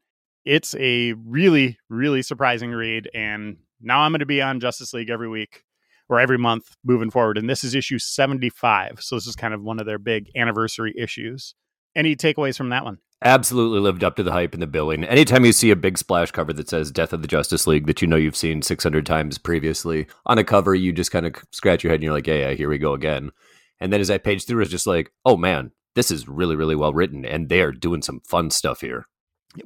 It's 0.44 0.74
a 0.78 1.12
really, 1.14 1.78
really 1.90 2.22
surprising 2.22 2.70
read, 2.70 3.08
and 3.14 3.56
now 3.80 4.00
I'm 4.00 4.12
going 4.12 4.20
to 4.20 4.26
be 4.26 4.42
on 4.42 4.60
Justice 4.60 4.92
League 4.92 5.10
every 5.10 5.28
week 5.28 5.64
or 6.08 6.18
every 6.18 6.38
month 6.38 6.76
moving 6.84 7.10
forward. 7.10 7.38
And 7.38 7.48
this 7.48 7.64
is 7.64 7.74
issue 7.74 7.98
seventy 7.98 8.50
five, 8.50 9.00
so 9.00 9.16
this 9.16 9.26
is 9.26 9.36
kind 9.36 9.54
of 9.54 9.62
one 9.62 9.80
of 9.80 9.86
their 9.86 9.98
big 9.98 10.30
anniversary 10.36 10.94
issues. 10.96 11.54
Any 11.94 12.16
takeaways 12.16 12.56
from 12.56 12.68
that 12.70 12.84
one? 12.84 12.98
Absolutely 13.24 13.80
lived 13.80 14.04
up 14.04 14.14
to 14.14 14.22
the 14.22 14.30
hype 14.30 14.54
in 14.54 14.60
the 14.60 14.66
billing. 14.68 15.02
Anytime 15.02 15.44
you 15.44 15.52
see 15.52 15.72
a 15.72 15.76
big 15.76 15.98
splash 15.98 16.30
cover 16.30 16.52
that 16.52 16.68
says 16.68 16.92
Death 16.92 17.12
of 17.12 17.22
the 17.22 17.28
Justice 17.28 17.66
League 17.66 17.86
that 17.88 18.00
you 18.00 18.06
know 18.06 18.16
you've 18.16 18.36
seen 18.36 18.62
600 18.62 19.04
times 19.04 19.38
previously 19.38 20.06
on 20.26 20.38
a 20.38 20.44
cover, 20.44 20.72
you 20.72 20.92
just 20.92 21.10
kind 21.10 21.26
of 21.26 21.34
scratch 21.50 21.82
your 21.82 21.90
head 21.90 21.96
and 21.96 22.04
you're 22.04 22.12
like, 22.12 22.28
yeah, 22.28 22.34
yeah, 22.34 22.52
here 22.52 22.68
we 22.68 22.78
go 22.78 22.92
again. 22.92 23.32
And 23.80 23.92
then 23.92 24.00
as 24.00 24.10
I 24.10 24.18
page 24.18 24.46
through, 24.46 24.62
it's 24.62 24.70
just 24.70 24.86
like, 24.86 25.10
oh 25.24 25.36
man, 25.36 25.72
this 25.96 26.12
is 26.12 26.28
really, 26.28 26.54
really 26.54 26.76
well 26.76 26.92
written. 26.92 27.24
And 27.24 27.48
they 27.48 27.60
are 27.60 27.72
doing 27.72 28.02
some 28.02 28.20
fun 28.20 28.50
stuff 28.50 28.82
here. 28.82 29.06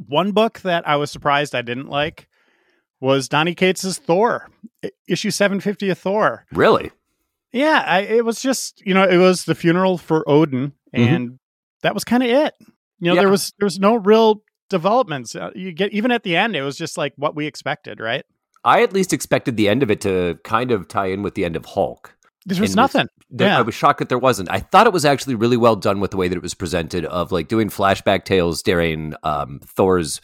One 0.06 0.32
book 0.32 0.61
that 0.61 0.88
I 0.88 0.97
was 0.97 1.11
surprised 1.11 1.55
I 1.55 1.61
didn't 1.61 1.91
like 1.91 2.29
was 3.02 3.28
Donny 3.28 3.54
Cates's 3.54 3.99
Thor, 3.99 4.49
issue 5.08 5.31
750 5.31 5.90
of 5.90 5.99
Thor. 5.99 6.46
Really? 6.52 6.90
Yeah, 7.52 7.84
I, 7.87 8.00
it 8.00 8.25
was 8.25 8.40
just, 8.40 8.81
you 8.87 8.94
know, 8.94 9.02
it 9.04 9.19
was 9.19 9.44
the 9.44 9.54
funeral 9.54 9.99
for 9.99 10.26
Odin 10.26 10.72
and 10.93 11.38
that 11.82 11.93
was 11.94 12.04
kind 12.04 12.22
of 12.22 12.31
it. 12.31 12.54
You 13.00 13.08
know, 13.08 13.14
Yeah. 13.14 13.20
there 13.22 13.28
was 13.31 13.52
there 13.58 13.66
was 13.66 13.78
no 13.81 13.96
real 13.96 14.43
developments. 14.70 15.34
Uh, 15.34 15.50
you 15.54 15.72
get 15.72 15.93
even 15.93 16.10
at 16.12 16.22
the 16.22 16.37
end 16.37 16.54
it 16.56 16.62
was 16.62 16.76
just 16.78 16.96
like 16.96 17.12
what 17.16 17.34
we 17.37 17.46
expected, 17.46 18.00
right? 18.00 18.25
I 18.64 18.82
at 18.82 18.93
least 18.93 19.12
expected 19.12 19.56
the 19.56 19.69
end 19.69 19.82
of 19.82 19.90
it 19.90 20.00
to 20.02 20.38
kind 20.44 20.70
of 20.70 20.87
tie 20.87 21.06
in 21.06 21.22
with 21.22 21.34
the 21.34 21.44
end 21.44 21.56
of 21.56 21.64
Hulk. 21.66 22.14
There 22.46 22.60
was 22.60 22.70
And 22.70 22.76
nothing. 22.76 23.06
There, 23.28 23.49
Yeah. 23.49 23.58
I 23.58 23.62
was 23.62 23.75
shocked 23.75 23.99
that 23.99 24.08
there 24.08 24.19
wasn't. 24.19 24.49
I 24.50 24.60
thought 24.60 24.87
it 24.87 24.93
was 24.93 25.04
actually 25.04 25.34
really 25.34 25.56
well 25.56 25.75
done 25.76 25.99
with 26.00 26.12
the 26.12 26.16
way 26.16 26.28
that 26.28 26.37
it 26.37 26.43
was 26.43 26.54
presented, 26.54 27.04
of 27.06 27.32
like 27.32 27.49
doing 27.49 27.69
flashback 27.69 28.25
tales 28.25 28.62
during 28.62 29.14
um, 29.25 29.61
Thor's 29.64 30.21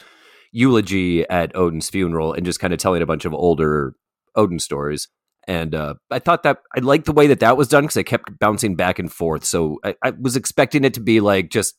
eulogy 0.53 1.29
at 1.29 1.55
Odin's 1.57 1.91
funeral, 1.91 2.33
and 2.33 2.45
just 2.47 2.61
kind 2.61 2.73
of 2.73 2.79
telling 2.79 3.03
a 3.03 3.07
bunch 3.07 3.25
of 3.25 3.35
older 3.35 3.95
Odin 4.35 4.59
stories. 4.59 5.09
And 5.47 5.75
uh, 5.75 5.95
I 6.11 6.19
thought 6.19 6.43
that 6.43 6.59
I 6.77 6.81
liked 6.81 7.07
the 7.07 7.13
way 7.13 7.27
that 7.29 7.41
that 7.41 7.57
was 7.57 7.69
done 7.69 7.85
because 7.85 7.97
I 7.97 8.03
kept 8.03 8.39
bouncing 8.39 8.77
back 8.77 8.99
and 8.99 9.11
forth. 9.11 9.45
So 9.45 9.79
I, 9.83 9.95
I 10.03 10.11
was 10.11 10.37
expecting 10.37 10.85
it 10.85 10.93
to 10.95 11.01
be 11.01 11.21
like 11.21 11.49
just 11.51 11.75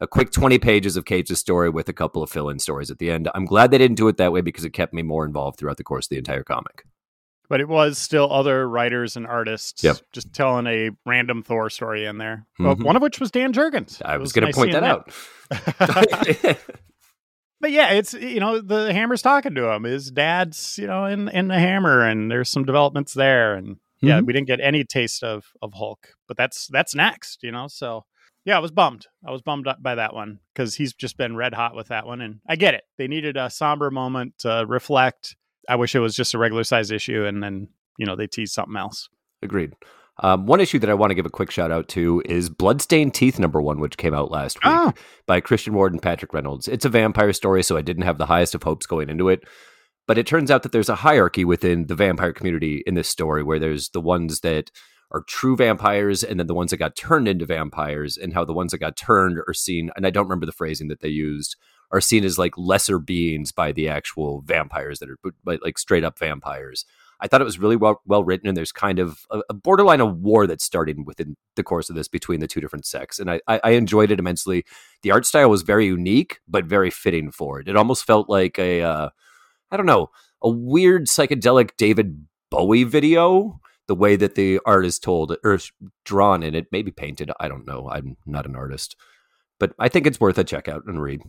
a 0.00 0.06
quick 0.06 0.30
20 0.30 0.58
pages 0.58 0.96
of 0.96 1.06
Cates's 1.06 1.38
story 1.38 1.70
with 1.70 1.88
a 1.88 1.92
couple 1.94 2.22
of 2.22 2.30
fill 2.30 2.50
in 2.50 2.58
stories 2.58 2.90
at 2.90 2.98
the 2.98 3.10
end. 3.10 3.28
I'm 3.34 3.46
glad 3.46 3.70
they 3.70 3.78
didn't 3.78 3.96
do 3.96 4.08
it 4.08 4.18
that 4.18 4.30
way 4.32 4.42
because 4.42 4.64
it 4.64 4.70
kept 4.70 4.92
me 4.92 5.02
more 5.02 5.24
involved 5.24 5.58
throughout 5.58 5.78
the 5.78 5.84
course 5.84 6.04
of 6.06 6.10
the 6.10 6.18
entire 6.18 6.44
comic. 6.44 6.84
But 7.48 7.60
it 7.62 7.68
was 7.68 7.96
still 7.96 8.30
other 8.30 8.68
writers 8.68 9.16
and 9.16 9.26
artists 9.26 9.82
Yep. 9.82 9.96
just 10.12 10.34
telling 10.34 10.66
a 10.66 10.90
random 11.06 11.42
Thor 11.42 11.70
story 11.70 12.04
in 12.04 12.18
there. 12.18 12.46
Well, 12.58 12.76
Mhm. 12.76 12.84
one 12.84 12.94
of 12.94 13.00
which 13.00 13.18
was 13.20 13.30
Dan 13.30 13.54
Jurgens. 13.54 14.02
I 14.04 14.16
It 14.16 14.20
was, 14.20 14.32
going 14.32 14.44
nice 14.44 14.54
to 14.54 14.60
point 14.60 14.72
seeing 14.72 14.82
that 14.82 16.44
out. 16.50 16.58
But 17.60 17.72
yeah, 17.72 17.90
it's 17.92 18.14
you 18.14 18.40
know 18.40 18.60
the 18.60 18.92
hammer's 18.92 19.22
talking 19.22 19.54
to 19.56 19.70
him. 19.72 19.84
His 19.84 20.10
dad's 20.10 20.78
you 20.78 20.86
know 20.86 21.04
in 21.06 21.28
in 21.28 21.48
the 21.48 21.58
hammer, 21.58 22.02
and 22.04 22.30
there's 22.30 22.48
some 22.48 22.64
developments 22.64 23.14
there. 23.14 23.54
And 23.54 23.78
yeah, 24.00 24.20
Mhm. 24.20 24.26
we 24.26 24.32
didn't 24.32 24.46
get 24.46 24.60
any 24.60 24.84
taste 24.84 25.22
of 25.24 25.46
of 25.60 25.74
Hulk, 25.74 26.08
but 26.28 26.36
that's 26.36 26.68
that's 26.68 26.94
next. 26.94 27.42
You 27.42 27.50
know, 27.52 27.66
so 27.66 28.04
yeah, 28.44 28.56
I 28.56 28.60
was 28.60 28.70
bummed. 28.70 29.06
I 29.26 29.32
was 29.32 29.42
bummed 29.42 29.66
up 29.66 29.82
by 29.82 29.96
that 29.96 30.14
one 30.14 30.38
because 30.54 30.76
he's 30.76 30.92
just 30.94 31.16
been 31.16 31.34
red 31.36 31.52
hot 31.52 31.74
with 31.74 31.88
that 31.88 32.06
one, 32.06 32.20
and 32.20 32.40
I 32.48 32.54
get 32.56 32.74
it. 32.74 32.84
They 32.96 33.08
needed 33.08 33.36
a 33.36 33.50
somber 33.50 33.90
moment 33.90 34.38
to 34.40 34.64
reflect. 34.68 35.34
I 35.68 35.74
wish 35.76 35.94
it 35.94 36.00
was 36.00 36.14
just 36.14 36.34
a 36.34 36.38
regular 36.38 36.64
size 36.64 36.90
issue, 36.92 37.24
and 37.24 37.42
then 37.42 37.68
you 37.98 38.06
know 38.06 38.14
they 38.14 38.28
teased 38.28 38.52
something 38.54 38.76
else. 38.76 39.08
Agreed. 39.42 39.74
Um, 40.20 40.46
one 40.46 40.60
issue 40.60 40.78
that 40.80 40.90
I 40.90 40.94
want 40.94 41.10
to 41.10 41.14
give 41.14 41.26
a 41.26 41.30
quick 41.30 41.50
shout 41.50 41.70
out 41.70 41.86
to 41.88 42.22
is 42.24 42.48
Bloodstained 42.50 43.14
Teeth 43.14 43.38
number 43.38 43.62
one, 43.62 43.78
which 43.78 43.96
came 43.96 44.14
out 44.14 44.30
last 44.30 44.56
week 44.58 44.72
Oh. 44.74 44.92
by 45.26 45.40
Christian 45.40 45.74
Ward 45.74 45.92
and 45.92 46.02
Patrick 46.02 46.34
Reynolds. 46.34 46.66
It's 46.66 46.84
a 46.84 46.88
vampire 46.88 47.32
story, 47.32 47.62
so 47.62 47.76
I 47.76 47.82
didn't 47.82 48.02
have 48.02 48.18
the 48.18 48.26
highest 48.26 48.54
of 48.54 48.64
hopes 48.64 48.86
going 48.86 49.08
into 49.08 49.28
it. 49.28 49.44
But 50.08 50.18
it 50.18 50.26
turns 50.26 50.50
out 50.50 50.62
that 50.64 50.72
there's 50.72 50.88
a 50.88 50.96
hierarchy 50.96 51.44
within 51.44 51.86
the 51.86 51.94
vampire 51.94 52.32
community 52.32 52.82
in 52.86 52.94
this 52.94 53.08
story 53.08 53.42
where 53.42 53.58
there's 53.58 53.90
the 53.90 54.00
ones 54.00 54.40
that 54.40 54.70
are 55.10 55.22
true 55.22 55.56
vampires 55.56 56.22
and 56.24 56.38
then 56.40 56.46
the 56.48 56.54
ones 56.54 56.70
that 56.70 56.76
got 56.78 56.96
turned 56.96 57.28
into 57.28 57.46
vampires, 57.46 58.16
and 58.18 58.34
how 58.34 58.44
the 58.44 58.52
ones 58.52 58.72
that 58.72 58.78
got 58.78 58.96
turned 58.96 59.38
are 59.46 59.54
seen, 59.54 59.90
and 59.96 60.06
I 60.06 60.10
don't 60.10 60.26
remember 60.26 60.46
the 60.46 60.52
phrasing 60.52 60.88
that 60.88 61.00
they 61.00 61.08
used, 61.08 61.56
are 61.92 62.00
seen 62.00 62.24
as 62.24 62.38
like 62.38 62.58
lesser 62.58 62.98
beings 62.98 63.52
by 63.52 63.72
the 63.72 63.88
actual 63.88 64.42
vampires 64.42 64.98
that 64.98 65.08
are 65.08 65.18
like 65.62 65.78
straight 65.78 66.04
up 66.04 66.18
vampires. 66.18 66.84
I 67.20 67.26
thought 67.26 67.40
it 67.40 67.44
was 67.44 67.58
really 67.58 67.76
well 67.76 68.00
well 68.06 68.24
written, 68.24 68.48
and 68.48 68.56
there's 68.56 68.72
kind 68.72 68.98
of 68.98 69.20
a, 69.30 69.40
a 69.50 69.54
borderline 69.54 70.00
of 70.00 70.18
war 70.18 70.46
that's 70.46 70.64
starting 70.64 71.04
within 71.04 71.36
the 71.56 71.62
course 71.62 71.90
of 71.90 71.96
this 71.96 72.08
between 72.08 72.40
the 72.40 72.46
two 72.46 72.60
different 72.60 72.86
sects, 72.86 73.18
and 73.18 73.30
I, 73.30 73.40
I, 73.46 73.60
I 73.64 73.70
enjoyed 73.70 74.10
it 74.10 74.18
immensely. 74.18 74.64
The 75.02 75.10
art 75.10 75.26
style 75.26 75.50
was 75.50 75.62
very 75.62 75.86
unique, 75.86 76.40
but 76.46 76.64
very 76.64 76.90
fitting 76.90 77.30
for 77.30 77.60
it. 77.60 77.68
It 77.68 77.76
almost 77.76 78.04
felt 78.04 78.28
like 78.28 78.58
a 78.58 78.82
uh, 78.82 79.08
I 79.70 79.76
don't 79.76 79.86
know 79.86 80.10
a 80.42 80.50
weird 80.50 81.06
psychedelic 81.06 81.70
David 81.76 82.26
Bowie 82.50 82.84
video. 82.84 83.60
The 83.88 83.94
way 83.94 84.16
that 84.16 84.34
the 84.34 84.60
art 84.66 84.84
is 84.84 84.98
told 84.98 85.34
or 85.42 85.58
drawn 86.04 86.42
in 86.42 86.54
it, 86.54 86.66
maybe 86.70 86.90
painted. 86.90 87.30
I 87.40 87.48
don't 87.48 87.66
know. 87.66 87.88
I'm 87.90 88.18
not 88.26 88.44
an 88.44 88.54
artist, 88.54 88.96
But 89.58 89.72
I 89.78 89.88
think 89.88 90.06
it's 90.06 90.20
worth 90.20 90.36
a 90.36 90.44
check 90.44 90.68
out 90.68 90.82
and 90.86 91.00
read. 91.00 91.22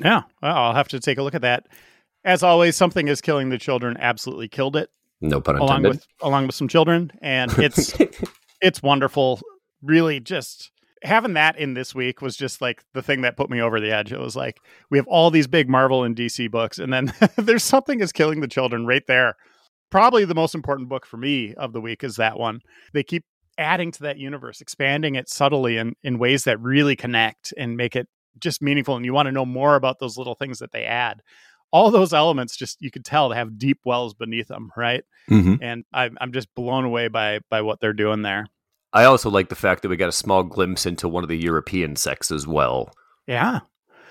Yeah, 0.00 0.22
well, 0.42 0.56
I'll 0.56 0.74
have 0.74 0.88
to 0.88 1.00
take 1.00 1.18
a 1.18 1.22
look 1.22 1.34
at 1.34 1.42
that. 1.42 1.66
As 2.24 2.42
always, 2.42 2.74
something 2.74 3.08
is 3.08 3.20
killing 3.20 3.50
the 3.50 3.58
children. 3.58 3.96
Absolutely 4.00 4.48
killed 4.48 4.76
it, 4.76 4.88
No 5.20 5.40
pun 5.40 5.56
along 5.56 5.78
intended. 5.78 5.88
with 5.90 6.06
along 6.22 6.46
with 6.46 6.54
some 6.54 6.68
children, 6.68 7.10
and 7.22 7.52
it's 7.58 7.94
it's 8.60 8.82
wonderful. 8.82 9.40
Really, 9.82 10.20
just 10.20 10.70
having 11.02 11.34
that 11.34 11.58
in 11.58 11.74
this 11.74 11.94
week 11.94 12.20
was 12.20 12.36
just 12.36 12.60
like 12.60 12.84
the 12.94 13.02
thing 13.02 13.22
that 13.22 13.36
put 13.36 13.50
me 13.50 13.60
over 13.60 13.80
the 13.80 13.92
edge. 13.92 14.12
It 14.12 14.20
was 14.20 14.36
like 14.36 14.58
we 14.90 14.98
have 14.98 15.06
all 15.06 15.30
these 15.30 15.46
big 15.46 15.68
Marvel 15.68 16.04
and 16.04 16.14
DC 16.14 16.50
books, 16.50 16.78
and 16.78 16.92
then 16.92 17.12
there's 17.36 17.64
something 17.64 18.00
is 18.00 18.12
killing 18.12 18.40
the 18.40 18.48
children 18.48 18.86
right 18.86 19.06
there. 19.06 19.34
Probably 19.90 20.24
the 20.24 20.34
most 20.34 20.54
important 20.54 20.88
book 20.88 21.06
for 21.06 21.16
me 21.16 21.54
of 21.54 21.72
the 21.72 21.80
week 21.80 22.02
is 22.02 22.16
that 22.16 22.38
one. 22.38 22.60
They 22.92 23.02
keep 23.02 23.24
adding 23.58 23.92
to 23.92 24.02
that 24.02 24.18
universe, 24.18 24.60
expanding 24.60 25.14
it 25.14 25.28
subtly 25.28 25.76
in, 25.76 25.94
in 26.02 26.18
ways 26.18 26.44
that 26.44 26.60
really 26.60 26.96
connect 26.96 27.54
and 27.56 27.76
make 27.76 27.96
it 27.96 28.08
just 28.38 28.60
meaningful. 28.60 28.96
And 28.96 29.04
you 29.04 29.14
want 29.14 29.26
to 29.26 29.32
know 29.32 29.46
more 29.46 29.76
about 29.76 29.98
those 29.98 30.18
little 30.18 30.34
things 30.34 30.58
that 30.58 30.72
they 30.72 30.84
add. 30.84 31.22
All 31.72 31.90
those 31.90 32.12
elements, 32.12 32.56
just 32.56 32.76
you 32.80 32.90
could 32.90 33.04
tell, 33.04 33.28
they 33.28 33.36
have 33.36 33.58
deep 33.58 33.78
wells 33.84 34.14
beneath 34.14 34.48
them, 34.48 34.70
right? 34.76 35.04
Mhm. 35.30 35.58
And 35.60 35.84
I'm 35.92 36.16
I'm 36.20 36.32
just 36.32 36.54
blown 36.54 36.84
away 36.84 37.08
by 37.08 37.40
by 37.50 37.62
what 37.62 37.80
they're 37.80 37.92
doing 37.92 38.22
there. 38.22 38.46
I 38.92 39.04
also 39.04 39.28
like 39.30 39.48
the 39.48 39.54
fact 39.56 39.82
that 39.82 39.88
we 39.88 39.96
got 39.96 40.08
a 40.08 40.12
small 40.12 40.42
glimpse 40.42 40.86
into 40.86 41.08
one 41.08 41.22
of 41.22 41.28
the 41.28 41.36
European 41.36 41.96
sects 41.96 42.30
as 42.30 42.46
well. 42.46 42.92
Yeah, 43.26 43.60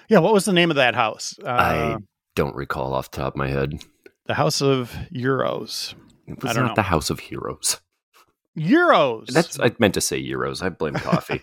yeah. 0.09 0.19
What 0.19 0.33
was 0.33 0.45
the 0.45 0.53
name 0.53 0.69
of 0.69 0.75
that 0.75 0.93
house? 0.95 1.33
Uh, 1.43 1.47
I 1.49 1.97
don't 2.35 2.55
recall 2.55 2.93
off 2.93 3.09
the 3.09 3.17
top 3.17 3.33
of 3.33 3.37
my 3.37 3.47
head. 3.47 3.79
the 4.25 4.33
House 4.35 4.61
of 4.61 4.91
Euros. 5.13 5.93
It 6.27 6.37
I 6.43 6.47
was 6.47 6.53
don't 6.55 6.63
not 6.63 6.69
know. 6.69 6.75
the 6.75 6.81
House 6.83 7.09
of 7.09 7.19
Heroes. 7.19 7.79
Euros. 8.57 9.27
That's 9.27 9.59
I 9.59 9.71
meant 9.79 9.93
to 9.95 10.01
say 10.01 10.21
Euros. 10.21 10.61
I 10.61 10.69
blame 10.69 10.93
coffee. 10.93 11.41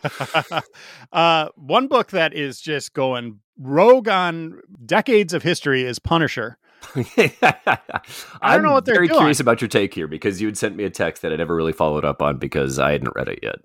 uh, 1.13 1.49
one 1.57 1.87
book 1.89 2.11
that 2.11 2.35
is 2.35 2.61
just 2.61 2.95
going 2.95 3.41
rogue 3.59 4.09
on 4.09 4.61
decades 4.85 5.35
of 5.35 5.43
history 5.43 5.85
is 5.85 5.99
Punisher. 5.99 6.59
I 6.97 8.55
don't 8.55 8.63
know 8.63 8.73
what 8.73 8.85
they're 8.85 8.95
doing. 8.95 9.07
very 9.07 9.09
doing. 9.09 9.19
curious 9.19 9.41
about 9.41 9.61
your 9.61 9.69
take 9.69 9.95
here 9.95 10.09
because 10.09 10.41
you 10.41 10.49
had 10.49 10.59
sent 10.59 10.75
me 10.75 10.85
a 10.85 10.91
text 10.91 11.23
that 11.23 11.33
I 11.33 11.37
never 11.37 11.55
really 11.55 11.73
followed 11.73 12.05
up 12.05 12.23
on 12.23 12.39
because 12.39 12.79
I 12.79 12.93
hadn't 12.93 13.15
read 13.15 13.29
it 13.29 13.39
yet. 13.43 13.57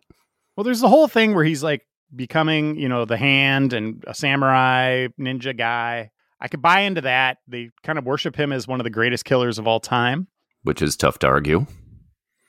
Well, 0.56 0.63
there's 0.63 0.82
the 0.82 0.89
whole 0.89 1.08
thing 1.08 1.34
where 1.34 1.44
he's 1.44 1.63
like 1.63 1.82
becoming, 2.16 2.77
you 2.77 2.89
know, 2.89 3.06
the 3.06 3.18
hand 3.18 3.74
and 3.74 4.04
a 4.08 4.13
samurai 4.13 5.08
ninja 5.20 5.58
guy. 5.58 6.12
I 6.39 6.48
could 6.48 6.62
buy 6.62 6.82
into 6.82 7.01
that. 7.01 7.39
They 7.48 7.72
kind 7.84 7.98
of 7.98 8.06
worship 8.06 8.36
him 8.36 8.51
as 8.51 8.68
one 8.68 8.80
of 8.80 8.84
the 8.84 8.89
greatest 8.92 9.25
killers 9.25 9.58
of 9.58 9.68
all 9.68 9.80
time, 9.80 10.27
Which 10.63 10.82
is 10.82 10.96
tough 10.96 11.18
to 11.20 11.27
argue. 11.27 11.66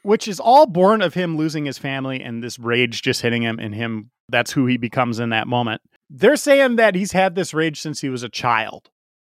Which 0.09 0.27
is 0.27 0.41
all 0.41 0.67
born 0.67 1.03
of 1.03 1.15
him 1.15 1.37
losing 1.37 1.65
his 1.67 1.77
family 1.79 2.21
and 2.23 2.43
this 2.43 2.59
rage 2.59 3.03
just 3.03 3.21
hitting 3.23 3.43
him 3.43 3.59
and 3.59 3.75
him. 3.75 4.11
That's 4.31 4.53
who 4.53 4.67
he 4.67 4.77
becomes 4.77 5.19
in 5.19 5.31
that 5.31 5.47
moment. 5.47 5.81
They're 6.11 6.37
saying 6.37 6.77
that 6.77 6.95
he's 6.95 7.13
had 7.13 7.35
this 7.35 7.53
rage 7.53 7.81
since 7.81 8.01
he 8.01 8.09
was 8.09 8.23
a 8.23 8.29
child. 8.29 8.91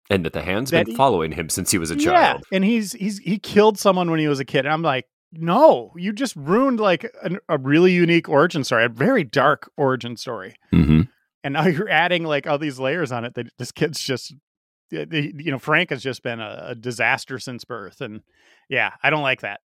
And 0.09 0.25
that 0.25 0.33
the 0.33 0.41
hand's 0.41 0.71
That 0.71 0.85
been 0.85 0.91
he- 0.93 0.97
following 0.97 1.31
him 1.33 1.49
since 1.49 1.71
he 1.71 1.77
was 1.77 1.91
a 1.91 1.95
Yeah, 1.97 2.11
child. 2.33 2.43
and 2.51 2.63
he's 2.63 2.93
he's 2.93 3.19
he 3.19 3.37
killed 3.39 3.77
someone 3.79 4.09
when 4.09 4.19
he 4.19 4.27
was 4.27 4.39
a 4.39 4.45
kid. 4.45 4.65
And 4.65 4.73
I'm 4.73 4.81
like, 4.81 5.05
no, 5.33 5.91
you 5.95 6.11
just 6.13 6.35
ruined 6.35 6.79
like 6.79 7.09
an, 7.23 7.39
a 7.47 7.57
really 7.57 7.91
unique 7.93 8.27
origin 8.29 8.63
story, 8.63 8.83
a 8.85 8.89
very 8.89 9.23
dark 9.23 9.69
origin 9.77 10.17
story. 10.17 10.55
Mm-hmm. 10.73 11.01
and 11.43 11.53
now 11.53 11.65
you're 11.73 11.89
adding 11.89 12.23
like 12.23 12.47
all 12.47 12.57
these 12.57 12.79
layers 12.79 13.11
on 13.11 13.23
it 13.25 13.33
that 13.35 13.47
this 13.57 13.71
kid's 13.71 13.99
just 14.01 14.33
you 14.91 15.51
know 15.51 15.57
frank 15.59 15.89
has 15.89 16.03
just 16.03 16.21
been 16.21 16.39
a, 16.41 16.65
a 16.69 16.75
disaster 16.75 17.39
since 17.39 17.63
birth 17.63 18.01
and 18.01 18.19
yeah 18.69 18.91
i 19.03 19.09
don't 19.09 19.21
like 19.23 19.39
that 19.41 19.61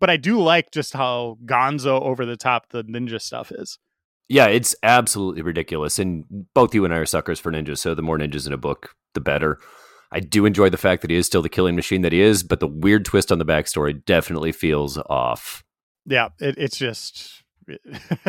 but 0.00 0.10
i 0.10 0.16
do 0.16 0.40
like 0.40 0.70
just 0.72 0.92
how 0.94 1.38
gonzo 1.44 2.00
over 2.02 2.26
the 2.26 2.36
top 2.36 2.70
the 2.70 2.82
ninja 2.84 3.20
stuff 3.20 3.52
is 3.52 3.78
Yeah, 4.28 4.46
it's 4.46 4.76
absolutely 4.84 5.42
ridiculous. 5.42 5.98
And 5.98 6.24
both 6.54 6.72
you 6.72 6.84
and 6.84 6.94
I 6.94 6.98
are 6.98 7.06
suckers 7.06 7.40
for 7.40 7.50
ninjas, 7.50 7.78
so 7.78 7.96
the 7.96 8.02
more 8.02 8.16
ninjas 8.16 8.46
in 8.46 8.52
a 8.52 8.56
book, 8.56 8.94
the 9.14 9.20
better. 9.20 9.58
I 10.12 10.20
do 10.20 10.46
enjoy 10.46 10.70
the 10.70 10.76
fact 10.76 11.02
that 11.02 11.10
he 11.10 11.16
is 11.16 11.26
still 11.26 11.42
the 11.42 11.48
killing 11.48 11.74
machine 11.74 12.02
that 12.02 12.12
he 12.12 12.20
is, 12.20 12.44
but 12.44 12.60
the 12.60 12.68
weird 12.68 13.04
twist 13.04 13.32
on 13.32 13.38
the 13.38 13.44
backstory 13.44 14.04
definitely 14.04 14.52
feels 14.52 14.98
off. 15.08 15.64
yeah 16.06 16.28
it, 16.38 16.54
it's 16.58 16.76
just 16.78 17.42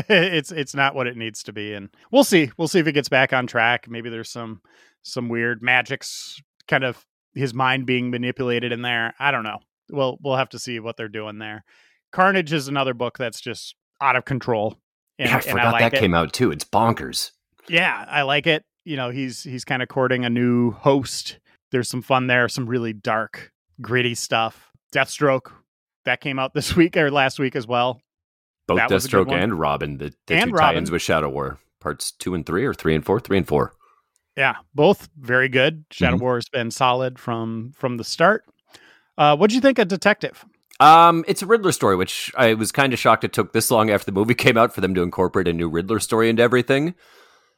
it's 0.10 0.52
it's 0.52 0.76
not 0.76 0.96
what 0.96 1.08
it 1.08 1.18
needs 1.18 1.44
to 1.44 1.54
be 1.54 1.74
and 1.74 1.90
we'll 2.12 2.24
see 2.24 2.52
we'll 2.58 2.68
see 2.68 2.80
if 2.80 2.88
it 2.88 2.94
gets 2.94 3.10
back 3.10 3.32
on 3.34 3.48
track 3.48 3.90
maybe 3.90 4.10
there's 4.10 4.30
some 4.30 4.62
some 5.04 5.30
weird 5.30 5.62
magics 5.62 6.42
kind 6.68 6.84
of 6.84 7.06
his 7.34 7.54
mind 7.54 7.86
being 7.86 8.12
manipulated 8.12 8.72
in 8.72 8.82
there 8.82 9.14
i 9.20 9.32
don't 9.32 9.44
know 9.44 9.60
we'll 9.92 10.18
we'll 10.22 10.36
have 10.38 10.50
to 10.50 10.60
see 10.60 10.80
what 10.80 10.98
they're 10.98 11.08
doing 11.08 11.38
there 11.40 11.64
carnage 12.12 12.52
is 12.54 12.68
another 12.68 12.94
book 12.94 13.18
that's 13.18 13.40
just 13.42 13.76
out 14.02 14.16
of 14.16 14.26
control 14.26 14.78
and, 15.20 15.30
yeah, 15.30 15.38
I 15.38 15.42
forgot 15.42 15.72
like 15.74 15.82
that 15.82 15.94
it. 15.94 16.00
came 16.00 16.14
out 16.16 16.34
too. 16.34 16.52
It's 16.52 16.64
bonkers. 16.66 17.32
yeah 17.70 18.06
i 18.10 18.22
like 18.24 18.48
it 18.48 18.64
you 18.86 18.96
know 18.98 19.10
he's 19.12 19.44
he's 19.44 19.64
kind 19.66 19.82
of 19.84 19.88
courting 19.90 20.26
a 20.26 20.30
new 20.30 20.72
host 20.72 21.40
there's 21.72 21.88
some 21.90 22.02
fun 22.02 22.28
there 22.28 22.50
some 22.50 22.66
really 22.66 22.94
dark 22.94 23.52
gritty 23.82 24.16
stuff 24.16 24.72
deathstroke 24.94 25.52
that 26.06 26.20
came 26.22 26.40
out 26.40 26.54
this 26.56 26.76
week 26.76 26.98
or 26.98 27.12
last 27.12 27.38
week 27.40 27.56
as 27.56 27.68
well 27.68 28.02
Both 28.68 28.78
That 28.78 28.90
was 28.92 29.06
a 29.06 29.10
good 29.10 29.28
Deathstroke 29.28 29.44
and 29.44 29.54
Robin, 29.60 29.98
the, 29.98 30.14
the 30.28 30.36
And 30.36 30.50
two 30.52 30.56
Robin. 30.56 30.74
tie-ins 30.76 30.92
with 30.92 31.02
Shadow 31.02 31.30
War, 31.30 31.60
parts 31.80 32.12
two 32.12 32.34
and 32.34 32.46
three, 32.46 32.66
or 32.66 32.74
three 32.74 32.96
and 32.96 33.06
four, 33.06 33.20
three 33.20 33.38
and 33.38 33.48
four. 33.48 33.74
yeah 34.36 34.56
both 34.74 35.10
very 35.20 35.50
good 35.50 35.86
shadow 35.92 36.18
Mhm. 36.18 36.22
war 36.22 36.36
has 36.36 36.50
been 36.50 36.72
solid 36.72 37.20
from 37.20 37.72
from 37.76 37.98
the 37.98 38.04
start 38.04 38.44
uh 39.18 39.36
what 39.36 39.50
do 39.50 39.56
you 39.56 39.62
think 39.62 39.80
of 39.80 39.88
detective 39.88 40.46
Um, 40.80 41.24
it's 41.28 41.44
a 41.44 41.46
Riddler 41.46 41.72
story, 41.72 41.96
which 41.96 42.32
I 42.36 42.56
was 42.56 42.72
kind 42.72 42.92
of 42.92 42.98
shocked 42.98 43.24
it 43.24 43.34
took 43.34 43.54
this 43.54 43.70
long 43.70 43.92
after 43.92 44.06
the 44.06 44.12
movie 44.20 44.34
came 44.46 44.58
out 44.58 44.74
for 44.74 44.82
them 44.82 44.96
to 44.96 45.04
incorporate 45.04 45.48
a 45.48 45.54
new 45.54 45.70
Riddler 45.70 46.00
story 46.00 46.28
into 46.28 46.42
everything. 46.42 46.96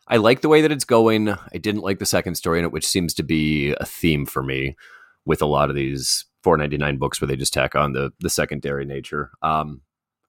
I 0.10 0.18
like 0.18 0.42
the 0.42 0.50
way 0.50 0.62
that 0.62 0.74
it's 0.74 0.84
going. 0.84 1.30
I 1.30 1.58
didn't 1.58 1.84
like 1.84 2.00
the 2.00 2.06
second 2.06 2.36
story 2.36 2.60
in 2.60 2.66
it, 2.66 2.74
which 2.74 2.86
seems 2.86 3.14
to 3.14 3.24
be 3.24 3.74
a 3.80 3.86
theme 3.86 4.26
for 4.26 4.44
me 4.44 4.76
with 5.26 5.42
a 5.42 5.46
lot 5.46 5.70
of 5.70 5.76
these 5.78 6.26
499 6.44 6.98
books 6.98 7.22
where 7.22 7.28
they 7.30 7.38
just 7.38 7.54
tack 7.54 7.76
on 7.76 7.94
the 7.94 8.12
the 8.20 8.30
secondary 8.30 8.84
nature. 8.86 9.32
Um, 9.42 9.80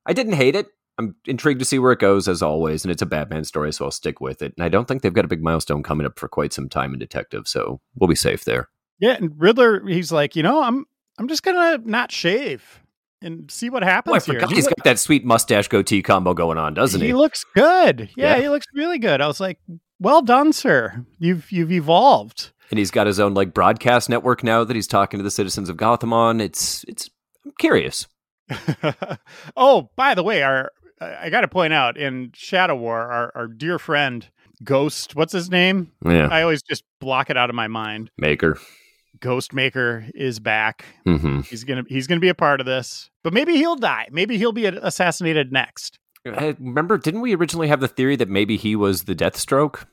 I 0.06 0.12
didn't 0.12 0.34
hate 0.34 0.54
it. 0.54 0.68
I'm 0.96 1.16
intrigued 1.26 1.58
to 1.58 1.64
see 1.64 1.80
where 1.80 1.90
it 1.90 1.98
goes 1.98 2.28
as 2.28 2.40
always, 2.42 2.84
and 2.84 2.92
it's 2.92 3.02
a 3.02 3.06
Batman 3.06 3.42
story, 3.42 3.72
so 3.72 3.86
I'll 3.86 3.90
stick 3.90 4.20
with 4.20 4.40
it. 4.40 4.54
And 4.56 4.64
I 4.64 4.68
don't 4.68 4.86
think 4.86 5.02
they've 5.02 5.12
got 5.12 5.24
a 5.24 5.34
big 5.34 5.42
milestone 5.42 5.82
coming 5.82 6.06
up 6.06 6.16
for 6.16 6.28
quite 6.28 6.52
some 6.52 6.68
time 6.68 6.92
in 6.92 7.00
Detective, 7.00 7.48
so 7.48 7.80
we'll 7.96 8.06
be 8.06 8.14
safe 8.14 8.44
there. 8.44 8.68
yeah 9.00 9.16
and 9.18 9.32
riddler 9.36 9.84
he's 9.88 10.12
like 10.12 10.36
you 10.36 10.42
know 10.44 10.62
i'm 10.62 10.86
i'm 11.18 11.28
just 11.28 11.42
gonna 11.42 11.78
not 11.84 12.10
shave 12.12 12.80
and 13.22 13.50
see 13.50 13.70
what 13.70 13.82
oh, 13.82 13.86
happens 13.86 14.28
Oh, 14.28 14.32
here 14.32 14.46
he's 14.48 14.66
got 14.66 14.84
that 14.84 14.98
sweet 14.98 15.24
mustache 15.24 15.68
goatee 15.68 16.02
combo 16.02 16.34
going 16.34 16.58
on, 16.58 16.74
doesn't 16.74 17.00
he? 17.00 17.08
he 17.08 17.12
looks 17.14 17.44
good 17.54 18.10
yeah, 18.16 18.36
Yeah. 18.36 18.42
he 18.42 18.48
looks 18.48 18.66
really 18.74 18.98
good 18.98 19.20
i 19.20 19.26
was 19.26 19.40
like 19.40 19.58
well 19.98 20.22
done 20.22 20.52
sir 20.52 21.04
you've 21.18 21.50
you've 21.50 21.72
evolved 21.72 22.52
and 22.70 22.78
he's 22.78 22.90
got 22.90 23.06
his 23.06 23.20
own 23.20 23.34
like 23.34 23.54
broadcast 23.54 24.08
network 24.08 24.42
now 24.42 24.64
that 24.64 24.74
he's 24.74 24.86
talking 24.86 25.18
to 25.18 25.24
the 25.24 25.30
citizens 25.30 25.68
of 25.68 25.76
Gotham 25.76 26.12
on. 26.12 26.40
It's 26.40 26.84
it's 26.88 27.10
I'm 27.44 27.52
curious. 27.58 28.06
oh, 29.56 29.90
by 29.96 30.14
the 30.14 30.22
way, 30.22 30.42
our 30.42 30.70
I 31.00 31.30
got 31.30 31.42
to 31.42 31.48
point 31.48 31.72
out 31.72 31.96
in 31.96 32.30
Shadow 32.34 32.74
War, 32.76 33.00
our, 33.00 33.32
our 33.34 33.46
dear 33.46 33.78
friend 33.78 34.26
Ghost, 34.62 35.14
what's 35.14 35.32
his 35.32 35.50
name? 35.50 35.92
Yeah, 36.04 36.28
I 36.28 36.42
always 36.42 36.62
just 36.62 36.84
block 37.00 37.30
it 37.30 37.36
out 37.36 37.50
of 37.50 37.56
my 37.56 37.68
mind. 37.68 38.10
Maker. 38.16 38.58
Ghost 39.24 39.54
Maker 39.54 40.04
is 40.14 40.38
back. 40.38 40.84
hmm 41.04 41.40
He's 41.40 41.64
gonna 41.64 41.82
he's 41.88 42.06
gonna 42.06 42.20
be 42.20 42.28
a 42.28 42.34
part 42.34 42.60
of 42.60 42.66
this, 42.66 43.08
but 43.22 43.32
maybe 43.32 43.56
he'll 43.56 43.74
die. 43.76 44.06
Maybe 44.12 44.36
he'll 44.36 44.52
be 44.52 44.66
assassinated 44.66 45.50
next. 45.50 45.98
remember, 46.26 46.98
didn't 46.98 47.22
we 47.22 47.34
originally 47.34 47.68
have 47.68 47.80
the 47.80 47.88
theory 47.88 48.16
that 48.16 48.28
maybe 48.28 48.58
he 48.58 48.76
was 48.76 49.04
the 49.04 49.14
Deathstroke? 49.14 49.86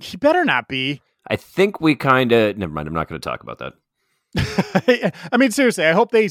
He 0.00 0.16
better 0.16 0.44
not 0.44 0.66
be. 0.68 1.00
I 1.30 1.36
think 1.36 1.80
we 1.80 1.94
kind 1.94 2.32
of. 2.32 2.56
Never 2.58 2.72
mind. 2.72 2.88
I'm 2.88 2.94
not 2.94 3.08
going 3.08 3.20
to 3.20 3.28
talk 3.28 3.42
about 3.44 3.58
that. 3.58 5.12
I 5.32 5.36
mean, 5.36 5.50
seriously, 5.52 5.84
I 5.86 5.92
hope 5.92 6.10
they 6.10 6.30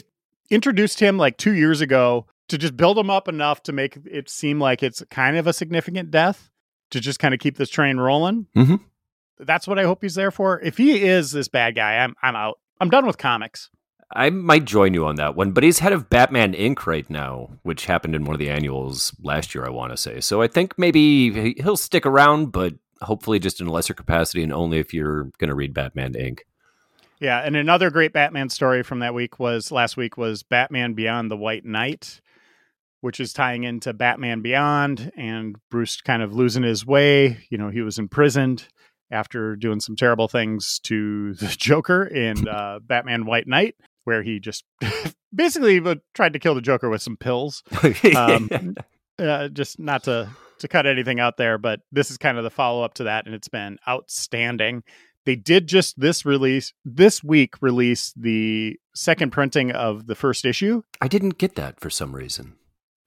introduced 0.49 0.99
him 0.99 1.17
like 1.17 1.37
two 1.37 1.53
years 1.53 1.79
ago 1.81 2.25
to 2.49 2.57
just 2.57 2.75
build 2.75 2.97
him 2.97 3.09
up 3.09 3.27
enough 3.27 3.63
to 3.63 3.71
make 3.73 3.97
it 4.05 4.29
seem 4.29 4.59
like 4.59 4.83
it's 4.83 5.01
kind 5.09 5.37
of 5.37 5.47
a 5.47 5.53
significant 5.53 6.11
death 6.11 6.49
to 6.91 6.99
just 6.99 7.19
kind 7.19 7.33
of 7.33 7.39
keep 7.39 7.57
this 7.57 7.69
train 7.69 7.97
rolling. 7.97 8.47
Mhm. 8.55 8.79
That's 9.39 9.67
what 9.67 9.79
I 9.79 9.83
hope 9.83 10.01
he's 10.01 10.15
there 10.15 10.31
for. 10.31 10.59
If 10.61 10.77
he 10.77 11.03
is 11.03 11.31
this 11.31 11.47
bad 11.47 11.75
guy, 11.75 11.97
I'm 11.97 12.15
I'm 12.21 12.35
out. 12.35 12.59
I'm 12.79 12.89
done 12.89 13.05
with 13.05 13.17
comics. 13.17 13.69
I 14.15 14.29
might 14.29 14.63
join 14.65 14.93
you 14.93 15.05
on 15.05 15.17
that 15.17 15.35
one, 15.35 15.51
but 15.51 15.63
he's 15.63 15.79
head 15.79 15.91
of 15.91 16.09
Batman 16.09 16.53
Inc. 16.53 16.85
right 16.87 17.09
now, 17.09 17.49
which 17.63 17.87
happened 17.87 18.15
in 18.15 18.23
one 18.23 18.33
of 18.35 18.39
the 18.39 18.49
annuals 18.49 19.13
last 19.21 19.53
year, 19.53 19.65
I 19.65 19.69
want 19.69 19.91
to 19.91 19.97
say. 19.97 20.21
So 20.21 20.41
I 20.41 20.47
think 20.47 20.77
maybe 20.77 21.31
he- 21.33 21.61
he'll 21.61 21.75
stick 21.75 22.05
around, 22.05 22.53
but 22.53 22.75
hopefully 23.01 23.37
just 23.37 23.59
in 23.59 23.67
a 23.67 23.71
lesser 23.71 23.93
capacity 23.93 24.43
and 24.43 24.53
only 24.53 24.79
if 24.79 24.93
you're 24.93 25.25
going 25.39 25.49
to 25.49 25.55
read 25.55 25.73
Batman 25.73 26.13
Inc. 26.13 26.39
Yeah, 27.19 27.39
and 27.39 27.55
another 27.57 27.89
great 27.89 28.13
Batman 28.13 28.47
story 28.49 28.81
from 28.81 28.99
that 28.99 29.13
week 29.13 29.39
was 29.39 29.71
last 29.71 29.97
week 29.97 30.15
was 30.17 30.41
Batman 30.41 30.93
Beyond 30.93 31.29
the 31.29 31.37
White 31.37 31.65
Knight, 31.65 32.21
which 33.01 33.19
is 33.19 33.33
tying 33.33 33.65
into 33.65 33.91
Batman 33.91 34.41
Beyond 34.41 35.11
and 35.17 35.57
Bruce 35.69 35.99
kind 35.99 36.21
of 36.21 36.33
losing 36.33 36.63
his 36.63 36.85
way. 36.85 37.39
You 37.49 37.57
know, 37.57 37.69
he 37.69 37.81
was 37.81 37.99
imprisoned 37.99 38.67
after 39.11 39.55
doing 39.55 39.79
some 39.79 39.95
terrible 39.95 40.27
things 40.27 40.79
to 40.83 41.33
the 41.35 41.47
Joker 41.57 42.05
in 42.05 42.47
uh, 42.47 42.79
Batman 42.81 43.25
White 43.25 43.47
Knight, 43.47 43.75
where 44.03 44.23
he 44.23 44.39
just 44.39 44.63
basically 45.35 45.81
tried 46.13 46.33
to 46.33 46.39
kill 46.39 46.55
the 46.55 46.61
Joker 46.61 46.89
with 46.89 47.01
some 47.01 47.17
pills. 47.17 47.63
Um, 48.15 48.75
uh, 49.19 49.47
just 49.49 49.79
not 49.79 50.03
to 50.03 50.29
to 50.59 50.67
cut 50.67 50.87
anything 50.87 51.19
out 51.19 51.37
there, 51.37 51.57
but 51.57 51.81
this 51.91 52.09
is 52.09 52.17
kind 52.17 52.37
of 52.37 52.43
the 52.43 52.49
follow 52.49 52.83
up 52.83 52.95
to 52.95 53.03
that, 53.03 53.25
and 53.25 53.35
it's 53.35 53.47
been 53.47 53.77
outstanding. 53.87 54.83
They 55.25 55.35
did 55.35 55.67
just 55.67 55.99
this 55.99 56.25
release 56.25 56.73
this 56.85 57.23
week 57.23 57.61
release 57.61 58.13
the 58.15 58.79
second 58.95 59.31
printing 59.31 59.71
of 59.71 60.07
the 60.07 60.15
first 60.15 60.45
issue. 60.45 60.83
I 61.01 61.07
didn't 61.07 61.37
get 61.37 61.55
that 61.55 61.79
for 61.79 61.89
some 61.89 62.15
reason. 62.15 62.55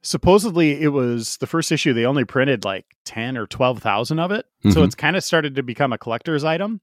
Supposedly, 0.02 0.80
it 0.80 0.88
was 0.88 1.36
the 1.38 1.46
first 1.46 1.70
issue. 1.72 1.92
They 1.92 2.06
only 2.06 2.24
printed 2.24 2.64
like 2.64 2.86
ten 3.04 3.36
or 3.36 3.46
twelve 3.46 3.80
thousand 3.82 4.18
of 4.18 4.30
it, 4.32 4.46
so 4.70 4.80
Mhm. 4.80 4.84
it's 4.86 4.94
kind 4.94 5.16
of 5.16 5.22
started 5.24 5.56
to 5.56 5.62
become 5.62 5.92
a 5.92 5.98
collector's 5.98 6.44
item. 6.44 6.80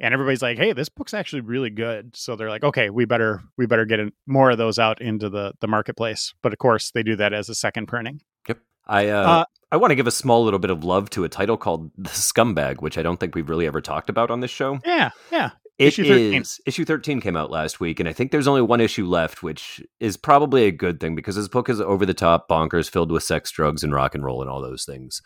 And 0.00 0.12
everybody's 0.12 0.42
like, 0.42 0.58
"Hey, 0.58 0.72
this 0.72 0.88
book's 0.88 1.14
actually 1.14 1.42
really 1.42 1.70
good." 1.70 2.16
So 2.16 2.34
they're 2.34 2.48
like, 2.50 2.64
"Okay, 2.64 2.90
we 2.90 3.04
better 3.04 3.42
we 3.56 3.66
better 3.66 3.84
get 3.84 4.00
in, 4.00 4.12
more 4.26 4.50
of 4.50 4.58
those 4.58 4.78
out 4.80 5.00
into 5.00 5.28
the 5.28 5.52
the 5.60 5.68
marketplace." 5.68 6.34
But 6.42 6.52
of 6.52 6.58
course, 6.58 6.90
they 6.90 7.04
do 7.04 7.14
that 7.16 7.32
as 7.32 7.48
a 7.48 7.54
second 7.54 7.86
printing. 7.86 8.20
Yep. 8.48 8.58
I 8.88 9.08
uh, 9.10 9.22
Uh, 9.30 9.44
I 9.70 9.76
want 9.76 9.92
to 9.92 9.94
give 9.94 10.08
a 10.08 10.10
small 10.10 10.42
little 10.42 10.58
bit 10.58 10.70
of 10.70 10.82
love 10.82 11.08
to 11.10 11.22
a 11.22 11.28
title 11.28 11.56
called 11.56 11.92
The 11.96 12.10
Scumbag, 12.10 12.82
which 12.82 12.98
I 12.98 13.02
don't 13.02 13.20
think 13.20 13.36
we've 13.36 13.48
really 13.48 13.66
ever 13.68 13.80
talked 13.80 14.10
about 14.10 14.30
on 14.32 14.40
this 14.40 14.50
show. 14.50 14.80
Yeah, 14.84 15.10
yeah. 15.30 15.50
It 15.78 15.88
Issue 15.88 16.04
13. 16.04 16.40
is- 16.42 16.60
issue 16.66 16.84
13 16.84 17.20
came 17.20 17.36
out 17.36 17.50
last 17.50 17.80
week, 17.80 17.98
and 17.98 18.08
I 18.08 18.12
think 18.12 18.30
there's 18.30 18.46
only 18.46 18.62
one 18.62 18.80
issue 18.80 19.06
left, 19.06 19.42
which 19.42 19.82
is 20.00 20.16
probably 20.16 20.64
a 20.64 20.72
good 20.72 21.00
thing 21.00 21.14
because 21.14 21.36
this 21.36 21.48
book 21.48 21.68
is 21.68 21.80
over 21.80 22.04
the 22.06 22.14
top, 22.14 22.48
bonkers, 22.48 22.90
filled 22.90 23.10
with 23.10 23.22
sex, 23.22 23.50
drugs, 23.50 23.82
and 23.82 23.92
rock 23.92 24.14
and 24.14 24.24
roll 24.24 24.42
and 24.42 24.50
all 24.50 24.60
those 24.60 24.84
things. 24.84 25.22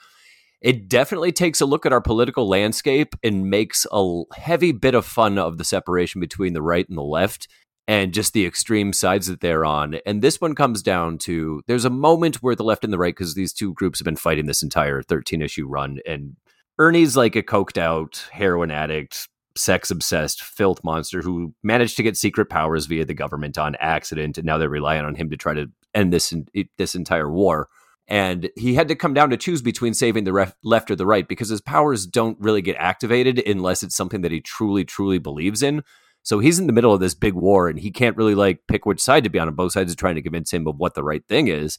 It 0.62 0.88
definitely 0.88 1.33
takes 1.33 1.61
a 1.61 1.67
look 1.67 1.85
at 1.85 1.93
our 1.93 2.00
political 2.00 2.49
landscape 2.49 3.15
and 3.23 3.50
makes 3.50 3.87
a 3.93 4.23
heavy 4.35 4.73
bit 4.73 4.95
of 4.95 5.05
fun 5.05 5.38
of 5.38 5.59
the 5.59 5.65
separation 5.65 6.21
between 6.21 6.55
the 6.55 6.62
right 6.62 6.88
and 6.88 6.97
the 6.97 7.03
left 7.03 7.49
and 7.88 8.12
just 8.15 8.33
the 8.33 8.47
extreme 8.47 8.93
sides 8.93 9.26
that 9.26 9.41
they're 9.41 9.65
on. 9.65 9.97
And 10.07 10.23
this 10.23 10.41
one 10.41 10.55
comes 10.55 10.83
down 10.83 11.19
to 11.19 11.62
there's 11.67 11.85
a 11.85 11.91
moment 11.91 12.37
where 12.37 12.57
the 12.57 12.65
left 12.65 12.85
and 12.85 12.93
the 12.93 12.99
right, 12.99 13.15
because 13.15 13.35
these 13.35 13.53
two 13.53 13.75
groups 13.75 13.99
have 13.99 14.05
been 14.05 14.17
fighting 14.17 14.47
this 14.47 14.62
entire 14.62 15.03
13 15.03 15.43
issue 15.43 15.69
run, 15.69 15.99
and 16.07 16.37
Ernie's 16.79 17.17
like 17.17 17.37
a 17.37 17.43
coked 17.43 17.79
out 17.79 18.26
heroin 18.33 18.71
addict, 18.71 19.29
sex 19.57 19.91
obsessed 19.91 20.43
filth 20.43 20.83
monster 20.85 21.23
who 21.23 21.55
managed 21.63 21.97
to 21.97 22.03
get 22.03 22.17
secret 22.17 22.51
powers 22.51 22.87
via 22.87 23.05
the 23.05 23.15
government 23.15 23.59
on 23.59 23.77
accident, 23.81 24.39
and 24.39 24.47
now 24.47 24.59
they're 24.59 24.69
relying 24.69 25.05
on 25.05 25.15
him 25.15 25.31
to 25.31 25.37
try 25.37 25.55
to 25.55 25.67
end 25.95 26.13
this 26.13 26.33
this 26.79 26.95
entire 26.95 27.31
war. 27.31 27.69
And 28.09 28.51
he 28.57 28.75
had 28.75 28.89
to 28.89 28.95
come 28.95 29.15
down 29.15 29.31
to 29.31 29.37
choose 29.37 29.63
between 29.63 29.93
saving 29.93 30.25
the 30.25 30.33
ref- 30.33 30.55
left 30.63 30.91
or 30.91 30.97
the 30.97 31.07
right 31.07 31.27
because 31.27 31.49
his 31.49 31.61
powers 31.61 32.07
don't 32.07 32.39
really 32.41 32.63
get 32.63 32.77
activated 32.77 33.43
unless 33.47 33.83
it's 33.83 33.97
something 33.97 34.21
that 34.21 34.31
he 34.31 34.41
truly, 34.41 34.85
truly 34.85 35.19
believes 35.19 35.63
in. 35.63 35.83
So 36.23 36.39
he's 36.39 36.59
in 36.59 36.69
the 36.69 36.73
middle 36.73 36.95
of 36.95 37.01
this 37.01 37.15
big 37.15 37.35
war 37.35 37.69
and 37.69 37.79
he 37.79 37.91
can't 37.91 38.17
really 38.17 38.35
like 38.37 38.61
pick 38.69 38.87
which 38.87 39.01
side 39.01 39.25
to 39.25 39.31
be 39.31 39.41
on. 39.41 39.49
And 39.49 39.57
both 39.57 39.73
sides 39.73 39.93
are 39.93 39.97
trying 39.97 40.15
to 40.15 40.23
convince 40.23 40.53
him 40.53 40.69
of 40.69 40.77
what 40.77 40.95
the 40.95 41.03
right 41.03 41.27
thing 41.29 41.49
is. 41.49 41.79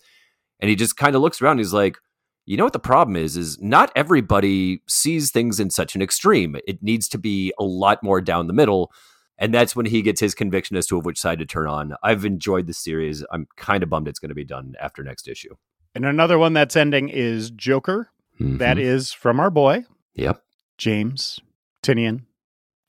And 0.60 0.70
he 0.70 0.76
just 0.76 0.98
kind 0.98 1.16
of 1.16 1.22
looks 1.22 1.42
around. 1.42 1.60
He's 1.60 1.74
like, 1.74 1.98
you 2.48 2.58
know 2.58 2.64
what 2.64 2.74
the 2.74 2.80
problem 2.80 3.16
is? 3.16 3.38
Is 3.38 3.62
not 3.62 3.92
everybody 3.96 4.82
sees 4.88 5.30
things 5.32 5.60
in 5.60 5.70
such 5.70 5.94
an 5.96 6.02
extreme. 6.02 6.56
It 6.68 6.82
needs 6.82 7.08
to 7.10 7.18
be 7.20 7.54
a 7.60 7.64
lot 7.64 8.02
more 8.02 8.22
down 8.22 8.48
the 8.48 8.54
middle. 8.54 8.92
And 9.38 9.54
that's 9.54 9.76
when 9.76 9.86
he 9.86 10.02
gets 10.02 10.20
his 10.20 10.34
conviction 10.34 10.76
as 10.78 10.88
to 10.88 10.98
which 10.98 11.20
side 11.20 11.38
to 11.40 11.46
turn 11.46 11.68
on. 11.68 11.94
I've 12.02 12.26
enjoyed 12.26 12.66
the 12.66 12.74
series. 12.74 13.24
I'm 13.32 13.48
kind 13.56 13.84
of 13.84 13.90
bummed 13.90 14.08
it's 14.08 14.18
going 14.18 14.30
to 14.30 14.36
be 14.36 14.44
done 14.44 14.74
after 14.82 15.04
next 15.04 15.28
issue. 15.28 15.54
And 15.94 16.06
another 16.06 16.40
one 16.40 16.54
that's 16.54 16.76
ending 16.76 17.10
is 17.10 17.52
Joker. 17.52 18.10
That 18.40 18.78
Mhm. 18.78 18.82
is 18.82 19.12
from 19.14 19.40
our 19.40 19.50
boy 19.52 19.86
Yep. 20.16 20.42
James 20.80 21.40
Tynion 21.84 22.22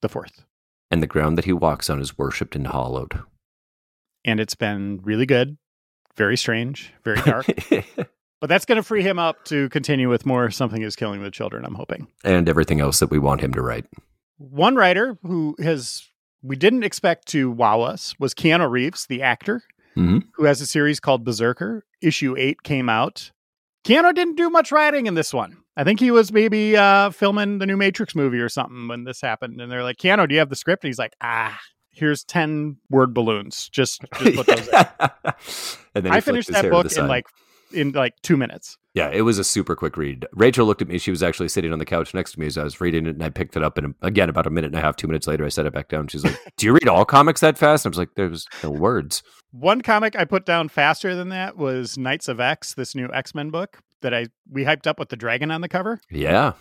the 0.00 0.08
fourth, 0.08 0.44
And 0.90 1.02
the 1.02 1.06
ground 1.06 1.36
that 1.36 1.44
he 1.46 1.52
walks 1.52 1.90
on 1.90 2.00
is 2.00 2.16
worshipped 2.16 2.54
and 2.56 2.66
hollowed. 2.68 3.20
and 4.24 4.40
it's 4.40 4.54
been 4.54 5.00
really 5.02 5.26
good, 5.26 5.58
very 6.16 6.36
strange, 6.36 6.92
very 7.04 7.20
dark. 7.22 7.46
but 8.40 8.48
that's 8.48 8.64
going 8.64 8.76
to 8.76 8.82
free 8.82 9.02
him 9.02 9.18
up 9.18 9.44
to 9.46 9.68
continue 9.70 10.08
with 10.08 10.24
more. 10.26 10.50
Something 10.50 10.82
is 10.82 10.96
killing 10.96 11.22
the 11.22 11.30
children. 11.30 11.64
I'm 11.64 11.74
hoping. 11.74 12.06
and 12.24 12.48
everything 12.48 12.80
else 12.80 12.98
that 13.00 13.10
we 13.10 13.18
want 13.18 13.40
him 13.40 13.52
to 13.54 13.62
write. 13.62 13.86
One 14.38 14.76
writer 14.76 15.18
who 15.22 15.56
has 15.60 16.04
we 16.42 16.54
didn't 16.54 16.84
expect 16.84 17.26
to 17.28 17.50
wow 17.50 17.80
us 17.80 18.14
was 18.20 18.32
Keanu 18.34 18.70
Reeves, 18.70 19.06
the 19.06 19.22
actor, 19.22 19.62
Mhm. 19.96 20.22
who 20.34 20.44
has 20.44 20.60
a 20.60 20.66
series 20.66 21.00
called 21.00 21.24
Berserker. 21.24 21.84
Issue 22.00 22.36
eight 22.38 22.62
came 22.62 22.88
out. 22.88 23.32
Keanu 23.84 24.14
didn't 24.14 24.36
do 24.36 24.48
much 24.50 24.70
writing 24.70 25.06
in 25.06 25.14
this 25.14 25.34
one. 25.34 25.56
I 25.76 25.82
think 25.84 25.98
he 25.98 26.10
was 26.12 26.30
maybe 26.32 26.76
uh, 26.76 27.10
filming 27.10 27.58
the 27.58 27.66
new 27.66 27.76
Matrix 27.76 28.14
movie 28.14 28.38
or 28.38 28.48
something 28.48 28.86
when 28.88 29.04
this 29.04 29.20
happened. 29.20 29.60
And 29.60 29.70
they're 29.70 29.82
like, 29.82 29.96
Keanu, 29.96 30.28
do 30.28 30.34
you 30.34 30.38
have 30.40 30.48
the 30.50 30.56
script? 30.56 30.84
And 30.84 30.88
he's 30.88 30.98
like, 30.98 31.14
ah, 31.20 31.58
here's 31.90 32.22
10 32.24 32.76
word 32.90 33.14
balloons. 33.14 33.68
Just, 33.70 34.02
just 34.20 34.36
put 34.36 34.46
those 34.46 34.68
in. 34.68 34.74
and 35.94 36.04
then 36.04 36.12
I 36.12 36.20
finished 36.20 36.50
that 36.52 36.70
book 36.70 36.92
in 36.96 37.06
like 37.08 37.26
in 37.72 37.92
like 37.92 38.14
two 38.22 38.36
minutes. 38.36 38.76
Yeah, 38.94 39.10
it 39.10 39.22
was 39.22 39.38
a 39.38 39.44
super 39.44 39.76
quick 39.76 39.96
read. 39.96 40.26
Rachel 40.32 40.66
looked 40.66 40.82
at 40.82 40.88
me. 40.88 40.98
She 40.98 41.10
was 41.10 41.22
actually 41.22 41.48
sitting 41.48 41.72
on 41.72 41.78
the 41.78 41.84
couch 41.84 42.14
next 42.14 42.32
to 42.32 42.40
me 42.40 42.46
as 42.46 42.58
I 42.58 42.64
was 42.64 42.80
reading 42.80 43.06
it, 43.06 43.10
and 43.10 43.22
I 43.22 43.30
picked 43.30 43.56
it 43.56 43.62
up. 43.62 43.78
And 43.78 43.94
again, 44.02 44.28
about 44.28 44.46
a 44.46 44.50
minute 44.50 44.68
and 44.68 44.76
a 44.76 44.80
half, 44.80 44.96
two 44.96 45.06
minutes 45.06 45.26
later, 45.26 45.44
I 45.44 45.50
set 45.50 45.66
it 45.66 45.72
back 45.72 45.88
down. 45.88 46.08
She's 46.08 46.24
like, 46.24 46.36
"Do 46.56 46.66
you 46.66 46.72
read 46.72 46.88
all 46.88 47.04
comics 47.04 47.40
that 47.40 47.58
fast?" 47.58 47.86
I 47.86 47.88
was 47.88 47.98
like, 47.98 48.14
"There's 48.16 48.46
no 48.62 48.70
words." 48.70 49.22
One 49.50 49.82
comic 49.82 50.16
I 50.16 50.24
put 50.24 50.44
down 50.44 50.68
faster 50.68 51.14
than 51.14 51.28
that 51.28 51.56
was 51.56 51.96
Knights 51.96 52.28
of 52.28 52.40
X, 52.40 52.74
this 52.74 52.94
new 52.94 53.08
X 53.12 53.34
Men 53.34 53.50
book 53.50 53.78
that 54.02 54.12
I 54.14 54.26
we 54.50 54.64
hyped 54.64 54.86
up 54.86 54.98
with 54.98 55.10
the 55.10 55.16
dragon 55.16 55.50
on 55.50 55.60
the 55.60 55.68
cover. 55.68 56.00
Yeah, 56.10 56.54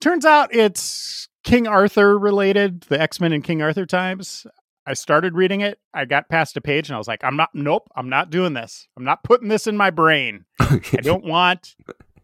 Turns 0.00 0.26
out 0.26 0.54
it's 0.54 1.28
King 1.44 1.66
Arthur 1.66 2.18
related, 2.18 2.82
the 2.82 3.00
X 3.00 3.20
Men 3.20 3.32
and 3.32 3.42
King 3.42 3.62
Arthur 3.62 3.86
times. 3.86 4.46
I 4.86 4.94
started 4.94 5.34
reading 5.34 5.60
it. 5.60 5.78
I 5.94 6.04
got 6.04 6.28
past 6.28 6.56
a 6.56 6.60
page 6.60 6.88
and 6.88 6.94
I 6.94 6.98
was 6.98 7.08
like, 7.08 7.24
I'm 7.24 7.36
not, 7.36 7.50
nope, 7.54 7.88
I'm 7.96 8.08
not 8.08 8.30
doing 8.30 8.52
this. 8.52 8.86
I'm 8.96 9.04
not 9.04 9.24
putting 9.24 9.48
this 9.48 9.66
in 9.66 9.76
my 9.76 9.90
brain. 9.90 10.44
I 10.60 10.80
don't 11.02 11.24
want 11.24 11.74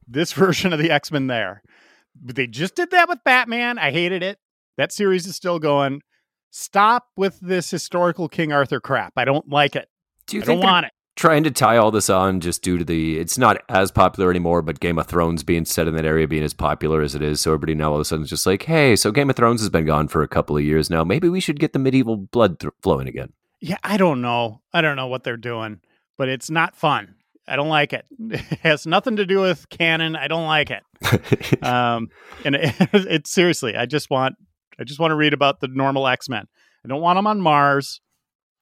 this 0.07 0.33
version 0.35 0.73
of 0.73 0.79
the 0.79 0.91
X 0.91 1.11
Men 1.11 1.27
there. 1.27 1.63
But 2.21 2.37
they 2.37 2.47
just 2.47 2.75
did 2.75 2.91
that 2.91 3.09
with 3.09 3.25
Batman. 3.25 3.79
I 3.79 3.93
hated 3.93 4.23
it. 4.23 4.39
That 4.77 4.93
series 4.93 5.27
is 5.27 5.37
still 5.37 5.59
going. 5.59 6.03
Stop 6.51 7.07
with 7.17 7.39
this 7.41 7.71
historical 7.71 8.29
King 8.29 8.53
Arthur 8.53 8.81
crap. 8.81 9.13
I 9.17 9.25
don't 9.25 9.49
like 9.49 9.77
it. 9.77 9.89
Do 10.27 10.37
you 10.37 10.43
I 10.43 10.47
don't 10.47 10.61
want 10.61 10.87
it. 10.87 10.93
Trying 11.21 11.45
to 11.45 11.51
tie 11.51 11.77
all 11.77 11.91
this 11.91 12.09
on 12.09 12.41
just 12.41 12.63
due 12.63 12.79
to 12.79 12.85
the? 12.85 13.19
It's 13.19 13.37
not 13.37 13.63
as 13.69 13.91
popular 13.91 14.31
anymore, 14.31 14.63
but 14.63 14.81
Game 14.81 14.99
of 14.99 15.07
Thrones 15.07 15.43
being 15.45 15.67
set 15.67 15.87
in 15.87 15.95
that 15.95 16.07
area 16.07 16.27
being 16.27 16.43
as 16.43 16.55
popular 16.55 17.03
as 17.03 17.15
it 17.15 17.23
is, 17.23 17.41
so 17.41 17.51
everybody 17.51 17.75
now 17.75 17.91
all 17.91 17.97
of 17.97 18.01
a 18.01 18.05
sudden 18.07 18.25
is 18.25 18.31
just 18.31 18.47
like, 18.47 18.63
"Hey, 18.63 18.97
so 18.97 19.13
Game 19.13 19.29
of 19.29 19.37
Thrones 19.37 19.61
has 19.61 19.69
been 19.69 19.85
gone 19.85 20.09
for 20.09 20.23
a 20.23 20.29
couple 20.29 20.57
of 20.57 20.65
years 20.65 20.89
now. 20.89 21.05
Maybe 21.05 21.29
we 21.29 21.39
should 21.39 21.61
get 21.61 21.75
the 21.75 21.79
medieval 21.79 22.17
blood 22.17 22.59
th- 22.59 22.73
flowing 22.83 23.07
again." 23.07 23.35
Yeah, 23.61 23.77
I 23.85 23.99
don't 23.99 24.23
know. 24.23 24.63
I 24.73 24.81
don't 24.81 24.97
know 24.97 25.09
what 25.09 25.23
they're 25.23 25.37
doing, 25.37 25.81
but 26.17 26.29
it's 26.29 26.49
not 26.49 26.75
fun. 26.75 27.17
I 27.47 27.57
don't 27.57 27.69
like 27.69 27.93
it. 27.93 28.07
It 28.31 28.61
has 28.63 28.87
nothing 28.87 29.17
to 29.17 29.27
do 29.27 29.41
with 29.41 29.69
canon. 29.69 30.17
I 30.17 30.29
don't 30.29 30.47
like 30.47 30.71
it. 30.71 30.83
Um, 31.63 32.09
and 32.45 32.55
it, 32.55 32.75
it's 32.93 33.31
seriously, 33.31 33.77
I 33.77 33.85
just 33.85 34.09
want, 34.09 34.37
I 34.79 34.85
just 34.85 34.99
want 34.99 35.11
to 35.11 35.17
read 35.17 35.35
about 35.35 35.61
the 35.61 35.69
normal 35.69 36.07
X 36.09 36.29
Men. 36.29 36.47
I 36.85 36.89
don't 36.89 37.03
want 37.03 37.19
them 37.19 37.27
on 37.27 37.41
Mars. 37.41 38.01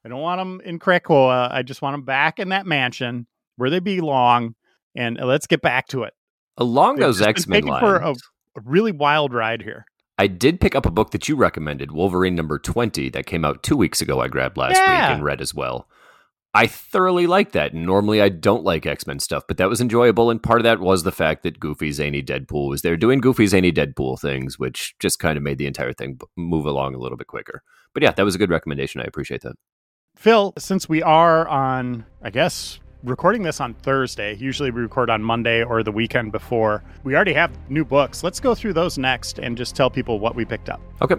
I 0.05 0.09
don't 0.09 0.21
want 0.21 0.41
them 0.41 0.61
in 0.65 0.79
Krakoa. 0.79 1.53
I 1.53 1.63
just 1.63 1.83
want 1.83 1.95
them 1.95 2.05
back 2.05 2.39
in 2.39 2.51
that 2.51 2.67
mansion 2.67 3.27
where 3.57 3.71
they 3.71 3.81
belong. 3.81 4.55
And 4.95 5.21
uh, 5.21 5.27
let's 5.27 5.47
get 5.47 5.61
back 5.61 5.89
to 5.89 6.05
it. 6.05 6.15
Along 6.57 6.97
They've 6.97 7.07
those 7.07 7.23
X 7.23 7.47
Men 7.47 7.65
lines, 7.65 7.81
for 7.81 7.97
a, 7.97 8.11
a 8.13 8.61
really 8.65 8.93
wild 8.93 9.33
ride 9.33 9.63
here. 9.63 9.85
I 10.19 10.27
did 10.27 10.61
pick 10.61 10.75
up 10.75 10.87
a 10.87 10.91
book 10.91 11.13
that 11.13 11.29
you 11.29 11.37
recommended, 11.37 11.93
Wolverine 11.93 12.35
number 12.35 12.59
20, 12.59 13.09
that 13.11 13.27
came 13.27 13.45
out 13.45 13.63
two 13.63 13.77
weeks 13.77 14.01
ago. 14.01 14.21
I 14.21 14.27
grabbed 14.27 14.57
last 14.57 14.77
Yeah. 14.77 14.91
week 15.11 15.17
and 15.17 15.25
read 15.25 15.41
as 15.41 15.55
well. 15.55 15.89
I 16.55 16.67
thoroughly 16.67 17.27
like 17.29 17.53
that. 17.53 17.75
Normally, 17.75 18.21
I 18.21 18.31
don't 18.31 18.65
like 18.65 18.87
X 18.87 19.07
Men 19.07 19.21
stuff, 19.21 19.45
but 19.47 19.59
that 19.59 19.69
was 19.69 19.81
enjoyable. 19.81 20.31
And 20.31 20.43
part 20.43 20.61
of 20.61 20.65
that 20.65 20.81
was 20.81 21.03
the 21.03 21.13
fact 21.13 21.43
that 21.43 21.61
Goofy, 21.61 21.93
Zany, 21.93 22.23
Deadpool 22.23 22.71
was 22.71 22.83
there 22.83 22.97
doing 22.97 23.21
Goofy, 23.21 23.47
Zany, 23.47 23.71
Deadpool 23.71 24.19
things, 24.19 24.59
which 24.59 24.97
just 24.99 25.19
kind 25.19 25.37
of 25.37 25.45
made 25.45 25.59
the 25.59 25.67
entire 25.67 25.93
thing 25.93 26.19
move 26.37 26.67
along 26.67 26.95
a 26.95 26.99
little 26.99 27.19
bit 27.19 27.27
quicker. 27.29 27.63
But 27.95 28.03
yeah, 28.03 28.13
that 28.13 28.25
was 28.25 28.35
a 28.35 28.39
good 28.39 28.51
recommendation. 28.51 29.01
I 29.01 29.05
appreciate 29.05 29.43
that. 29.43 29.57
Phil, 30.19 30.53
since 30.59 30.89
we 30.89 31.01
are 31.01 31.47
on, 31.47 32.05
I 32.23 32.31
guess, 32.31 32.81
recording 33.05 33.45
this 33.45 33.61
on 33.61 33.75
Thursday, 33.75 34.35
usually 34.35 34.73
we 34.73 34.81
record 34.81 35.11
on 35.11 35.23
Monday 35.23 35.63
or 35.63 35.85
the 35.85 35.93
weekend 35.93 36.33
before, 36.33 36.83
we 37.05 37.15
already 37.15 37.35
have 37.35 37.57
new 37.71 37.85
books. 37.85 38.25
Let's 38.25 38.41
go 38.41 38.53
through 38.53 38.73
those 38.73 38.99
next 38.99 39.39
and 39.39 39.57
just 39.57 39.77
tell 39.77 39.89
people 39.89 40.19
what 40.19 40.35
we 40.35 40.45
picked 40.45 40.71
up. 40.71 40.81
Okay. 41.01 41.15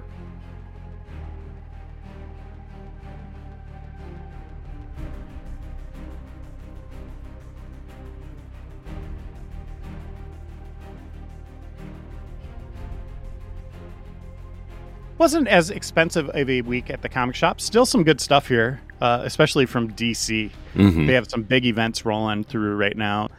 Wasn't 15.18 15.48
as 15.48 15.70
expensive 15.70 16.28
of 16.30 16.50
a 16.50 16.62
week 16.64 16.90
at 16.90 17.02
the 17.02 17.08
comic 17.08 17.36
shop. 17.36 17.62
Still 17.62 17.86
some 17.86 18.04
good 18.04 18.20
stuff 18.20 18.50
here, 18.50 18.82
uh, 19.02 19.22
especially 19.24 19.66
from 19.66 19.92
DC. 19.94 20.52
Mhm. 20.76 21.08
They 21.08 21.14
have 21.14 21.30
some 21.30 21.44
big 21.44 21.66
events 21.66 22.06
rolling 22.06 22.44
through 22.44 22.76
right 22.76 22.96
now. 22.98 23.30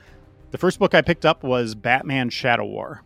The 0.50 0.58
first 0.58 0.78
book 0.78 0.94
I 0.94 1.02
picked 1.02 1.24
up 1.26 1.42
was 1.44 1.74
Batman 1.74 2.30
Shadow 2.30 2.64
War, 2.64 3.02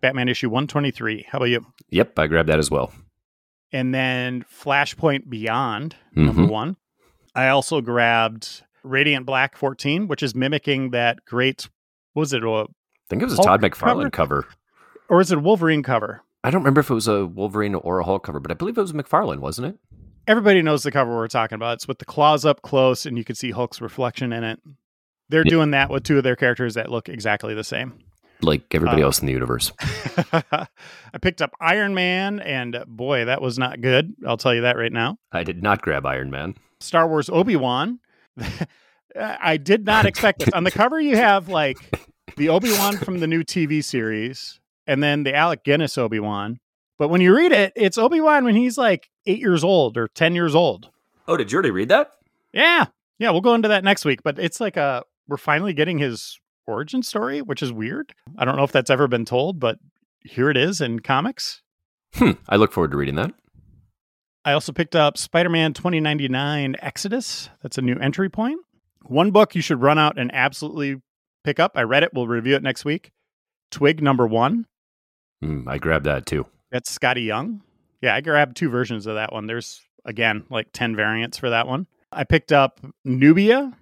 Batman 0.00 0.28
issue 0.28 0.48
123. 0.50 1.26
How 1.30 1.38
about 1.38 1.46
you? 1.46 1.66
Yep, 1.90 2.18
I 2.18 2.26
grabbed 2.26 2.48
that 2.48 2.58
as 2.58 2.70
well. 2.70 2.92
and 3.74 3.94
then 3.94 4.44
Flashpoint 4.52 5.30
Beyond, 5.30 5.96
number 6.14 6.42
Mhm. 6.42 6.50
one. 6.50 6.76
I 7.34 7.48
also 7.48 7.80
grabbed 7.80 8.62
Radiant 8.82 9.24
Black 9.24 9.56
14, 9.56 10.08
which 10.08 10.22
is 10.22 10.34
mimicking 10.34 10.90
that 10.90 11.24
great, 11.24 11.70
what 12.12 12.20
was 12.20 12.34
it? 12.34 12.44
Uh, 12.44 12.66
think 13.08 13.22
it 13.22 13.24
was 13.24 13.38
a 13.38 13.42
Todd 13.42 13.62
McFarlane 13.62 14.12
cover? 14.12 14.42
cover. 14.42 14.46
Or 15.08 15.22
is 15.22 15.32
it 15.32 15.38
a 15.38 15.40
Wolverine 15.40 15.82
cover? 15.82 16.20
I 16.44 16.50
don't 16.50 16.60
remember 16.60 16.80
if 16.80 16.90
it 16.90 16.94
was 16.94 17.08
a 17.08 17.24
Wolverine 17.24 17.74
or 17.74 17.98
a 18.00 18.04
Hulk 18.04 18.24
cover, 18.24 18.40
but 18.40 18.50
I 18.50 18.54
believe 18.54 18.76
it 18.76 18.82
was 18.82 18.92
McFarlane, 18.92 19.38
wasn't 19.38 19.68
it? 19.68 19.78
Everybody 20.26 20.62
knows 20.62 20.82
the 20.84 20.92
cover 20.92 21.14
we're 21.14 21.28
talking 21.28 21.56
about. 21.56 21.74
It's 21.74 21.88
with 21.88 21.98
the 21.98 22.04
claws 22.04 22.44
up 22.44 22.62
close, 22.62 23.06
and 23.06 23.18
you 23.18 23.24
can 23.24 23.34
see 23.34 23.50
Hulk's 23.50 23.80
reflection 23.80 24.32
in 24.32 24.44
it. 24.44 24.60
They're 25.28 25.42
Yeah. 25.44 25.50
doing 25.50 25.70
that 25.72 25.90
with 25.90 26.04
two 26.04 26.18
of 26.18 26.24
their 26.24 26.36
characters 26.36 26.74
that 26.74 26.90
look 26.90 27.08
exactly 27.08 27.54
the 27.54 27.64
same. 27.64 27.94
Like 28.40 28.62
everybody 28.74 29.02
Uh, 29.02 29.06
else 29.06 29.20
in 29.20 29.26
the 29.26 29.32
universe. 29.32 29.72
I 30.32 30.66
picked 31.20 31.42
up 31.42 31.52
Iron 31.60 31.94
Man, 31.94 32.40
and 32.40 32.84
boy, 32.86 33.24
that 33.24 33.40
was 33.40 33.58
not 33.58 33.80
good. 33.80 34.14
I'll 34.26 34.36
tell 34.36 34.54
you 34.54 34.62
that 34.62 34.76
right 34.76 34.92
now. 34.92 35.16
I 35.32 35.44
did 35.44 35.62
not 35.62 35.80
grab 35.82 36.04
Iron 36.06 36.30
Man. 36.30 36.54
Star 36.80 37.08
Wars 37.08 37.28
Obi 37.30 37.56
Wan. 37.56 38.00
I 39.16 39.56
did 39.58 39.84
not 39.86 40.06
expect 40.06 40.40
this. 40.40 40.48
On 40.54 40.64
the 40.64 40.70
cover, 40.70 41.00
you 41.00 41.16
have 41.16 41.48
like 41.48 41.76
the 42.36 42.48
Obi 42.48 42.72
Wan 42.72 42.96
from 42.96 43.18
the 43.20 43.26
new 43.26 43.42
TV 43.44 43.82
series, 43.82 44.58
and 44.86 45.02
then 45.02 45.22
the 45.22 45.34
Alec 45.34 45.64
Guinness 45.64 45.96
Obi 45.98 46.18
Wan. 46.20 46.58
But 47.02 47.08
when 47.08 47.20
you 47.20 47.34
read 47.34 47.50
it, 47.50 47.72
it's 47.74 47.98
Obi 47.98 48.20
Wan 48.20 48.44
when 48.44 48.54
he's 48.54 48.78
like 48.78 49.10
eight 49.26 49.40
years 49.40 49.64
old 49.64 49.96
or 49.96 50.06
10 50.06 50.36
years 50.36 50.54
old. 50.54 50.88
Oh, 51.26 51.36
did 51.36 51.50
you 51.50 51.56
already 51.56 51.72
read 51.72 51.88
that? 51.88 52.12
Yeah. 52.52 52.84
Yeah. 53.18 53.32
We'll 53.32 53.40
go 53.40 53.54
into 53.54 53.66
that 53.66 53.82
next 53.82 54.04
week. 54.04 54.22
But 54.22 54.38
it's 54.38 54.60
like 54.60 54.76
a, 54.76 55.02
we're 55.26 55.36
finally 55.36 55.72
getting 55.72 55.98
his 55.98 56.38
origin 56.64 57.02
story, 57.02 57.42
which 57.42 57.60
is 57.60 57.72
weird. 57.72 58.14
I 58.38 58.44
don't 58.44 58.54
know 58.54 58.62
if 58.62 58.70
that's 58.70 58.88
ever 58.88 59.08
been 59.08 59.24
told, 59.24 59.58
but 59.58 59.80
here 60.20 60.48
it 60.48 60.56
is 60.56 60.80
in 60.80 61.00
comics. 61.00 61.62
Hmm. 62.14 62.34
I 62.48 62.54
look 62.54 62.70
forward 62.70 62.92
to 62.92 62.96
reading 62.96 63.16
that. 63.16 63.32
I 64.44 64.52
also 64.52 64.70
picked 64.70 64.94
up 64.94 65.18
Spider 65.18 65.50
Man 65.50 65.72
2099 65.72 66.76
Exodus. 66.78 67.50
That's 67.64 67.78
a 67.78 67.82
new 67.82 67.96
entry 67.96 68.28
point. 68.28 68.60
One 69.06 69.32
book 69.32 69.56
you 69.56 69.60
should 69.60 69.82
run 69.82 69.98
out 69.98 70.20
and 70.20 70.32
absolutely 70.32 71.02
pick 71.42 71.58
up. 71.58 71.72
I 71.74 71.82
read 71.82 72.04
it. 72.04 72.14
We'll 72.14 72.28
review 72.28 72.54
it 72.54 72.62
next 72.62 72.84
week. 72.84 73.10
Twig 73.72 74.00
number 74.00 74.24
one. 74.24 74.66
Hmm, 75.40 75.66
I 75.68 75.78
grabbed 75.78 76.06
that 76.06 76.26
too. 76.26 76.46
That's 76.72 76.98
Skottie 76.98 77.26
Young. 77.26 77.60
Yeah, 78.00 78.14
I 78.14 78.22
grabbed 78.22 78.56
two 78.56 78.70
versions 78.70 79.06
of 79.06 79.14
that 79.14 79.32
one. 79.32 79.46
There's, 79.46 79.82
again, 80.06 80.44
like 80.48 80.68
10 80.72 80.96
variants 80.96 81.36
for 81.36 81.50
that 81.50 81.68
one. 81.68 81.86
I 82.10 82.24
picked 82.24 82.50
up 82.50 82.80
Nubia. 83.04 83.76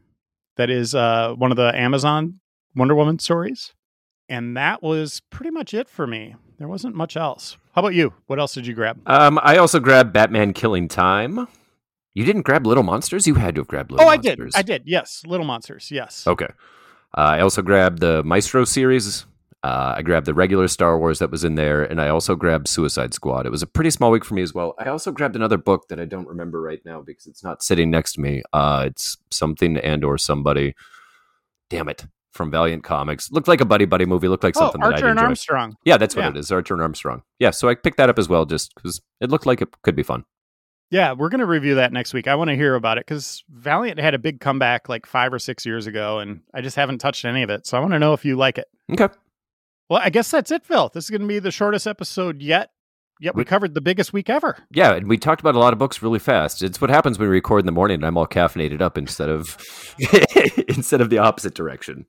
That 0.57 0.71
is 0.71 0.95
uh, 0.95 1.35
one 1.35 1.53
of 1.53 1.57
the 1.57 1.75
Amazon 1.75 2.41
Wonder 2.75 2.97
Woman 2.97 3.19
stories. 3.21 3.73
And 4.29 4.57
that 4.57 4.83
was 4.83 5.23
pretty 5.31 5.53
much 5.53 5.73
it 5.73 5.89
for 5.89 6.07
me. 6.07 6.35
There 6.59 6.69
wasn't 6.69 6.95
much 6.97 7.17
else. 7.17 7.57
How 7.75 7.81
about 7.81 7.95
you? 7.95 8.13
What 8.27 8.41
else 8.41 8.55
did 8.55 8.67
you 8.67 8.75
grab? 8.75 9.01
Um, 9.07 9.39
I 9.43 9.57
also 9.57 9.79
grabbed 9.81 10.13
Batman 10.13 10.53
Killing 10.53 10.89
Time. 10.89 11.47
You 12.13 12.25
didn't 12.25 12.43
grab 12.43 12.67
Little 12.67 12.83
Monsters? 12.83 13.27
You 13.27 13.37
had 13.37 13.55
to 13.55 13.61
have 13.61 13.69
grabbed 13.69 13.93
Little 13.93 14.07
oh, 14.07 14.11
I 14.11 14.17
did. 14.17 14.39
I 14.55 14.63
did. 14.63 14.83
Yes. 14.85 15.23
Little 15.25 15.47
Monsters. 15.47 15.91
Yes. 15.93 16.27
Okay. 16.27 16.49
Uh, 17.17 17.21
I 17.21 17.41
also 17.41 17.63
grabbed 17.63 18.01
the 18.01 18.23
Maestro 18.25 18.65
series. 18.65 19.27
Uh, 19.63 19.95
I 19.99 20.03
grabbed 20.03 20.27
the 20.27 20.33
regular 20.33 20.69
Star 20.69 20.99
Wars 20.99 21.19
that 21.19 21.31
was 21.31 21.45
in 21.45 21.55
there, 21.55 21.83
and 21.83 22.01
I 22.01 22.09
also 22.09 22.35
grabbed 22.35 22.67
Suicide 22.67 23.13
Squad. 23.13 23.45
It 23.45 23.51
was 23.51 23.63
a 23.63 23.67
pretty 23.67 23.91
small 23.91 24.11
week 24.11 24.25
for 24.25 24.33
me 24.35 24.41
as 24.43 24.55
well. 24.55 24.75
I 24.79 24.89
also 24.89 25.13
grabbed 25.13 25.37
another 25.37 25.59
book 25.59 25.89
that 25.89 26.01
I 26.01 26.07
don't 26.07 26.27
remember 26.27 26.63
right 26.63 26.81
now 26.87 27.03
because 27.03 27.27
it's 27.27 27.45
not 27.45 27.63
sitting 27.63 27.91
next 27.91 28.15
to 28.15 28.21
me. 28.23 28.43
Uh, 28.55 28.85
it's 28.87 29.19
something 29.31 29.77
and 29.77 30.03
or 30.03 30.17
somebody. 30.17 30.75
Damn 31.69 31.89
it! 31.91 32.07
From 32.33 32.51
Valiant 32.51 32.85
Comics, 32.85 33.31
looked 33.31 33.49
like 33.49 33.61
a 33.61 33.65
buddy 33.67 33.85
buddy 33.85 34.07
movie. 34.07 34.29
Looked 34.29 34.45
like 34.45 34.57
Oh, 34.57 34.61
something 34.61 34.81
that 34.81 34.93
Archer 34.95 35.07
I'd 35.07 35.11
and 35.11 35.19
enjoy. 35.19 35.27
Armstrong. 35.27 35.77
Yeah, 35.85 35.99
that's 35.99 36.17
what 36.17 36.23
Yeah. 36.23 36.31
it 36.31 36.37
is. 36.39 36.51
Archer 36.51 36.75
and 36.75 36.83
Armstrong. 36.83 37.23
Yeah, 37.39 37.51
so 37.51 37.69
I 37.69 37.75
picked 37.75 37.99
that 37.99 38.09
up 38.09 38.19
as 38.19 38.29
well, 38.29 38.47
just 38.47 38.75
because 38.75 39.01
it 39.21 39.31
looked 39.31 39.47
like 39.47 39.61
it 39.61 39.69
could 39.83 39.95
be 39.97 40.03
fun. 40.03 40.25
Yeah, 40.91 41.13
we're 41.13 41.29
going 41.29 41.39
to 41.41 41.47
review 41.47 41.77
that 41.77 41.93
next 41.93 42.13
week. 42.15 42.27
I 42.27 42.35
want 42.35 42.49
to 42.49 42.57
hear 42.57 42.75
about 42.75 42.99
it 42.99 43.07
because 43.07 43.45
Valiant 43.49 44.01
had 44.01 44.15
a 44.15 44.19
big 44.19 44.41
comeback 44.41 44.89
like 44.89 45.07
five 45.07 45.33
or 45.33 45.39
six 45.39 45.65
years 45.67 45.87
ago, 45.87 46.19
and 46.19 46.41
I 46.55 46.63
just 46.63 46.75
haven't 46.77 46.99
touched 46.99 47.25
any 47.25 47.43
of 47.45 47.51
it. 47.51 47.67
So 47.67 47.77
I 47.77 47.81
want 47.81 47.93
to 47.93 47.99
know 48.01 48.13
if 48.15 48.25
you 48.25 48.37
like 48.37 48.59
it. 48.59 48.67
Okay. 48.91 49.09
Well, 49.91 50.01
I 50.03 50.09
guess 50.09 50.31
that's 50.31 50.51
it, 50.53 50.65
Phil. 50.65 50.89
This 50.95 51.05
is 51.05 51.11
going 51.11 51.23
to 51.23 51.27
be 51.27 51.41
the 51.41 51.51
shortest 51.51 51.87
episode 51.87 52.41
yet. 52.41 52.71
Yet 53.21 53.35
we 53.35 53.41
We- 53.41 53.45
covered 53.45 53.75
the 53.75 53.81
biggest 53.83 54.13
week 54.15 54.31
ever. 54.31 54.57
Yeah, 54.71 54.95
and 54.95 55.07
we 55.09 55.19
talked 55.19 55.41
about 55.43 55.55
a 55.55 55.59
lot 55.59 55.73
of 55.75 55.79
books 55.79 56.01
really 56.01 56.19
fast. 56.21 56.63
It's 56.63 56.81
what 56.81 56.89
happens 56.89 57.19
when 57.19 57.29
we 57.29 57.35
record 57.35 57.61
in 57.61 57.67
the 57.67 57.73
morning 57.73 57.97
and 57.97 58.07
I'm 58.07 58.17
all 58.17 58.27
caffeinated 58.27 58.81
up 58.81 58.97
instead 58.97 59.29
of 59.29 59.59
instead 60.69 61.01
of 61.03 61.11
the 61.11 61.19
opposite 61.19 61.53
direction. 61.55 62.07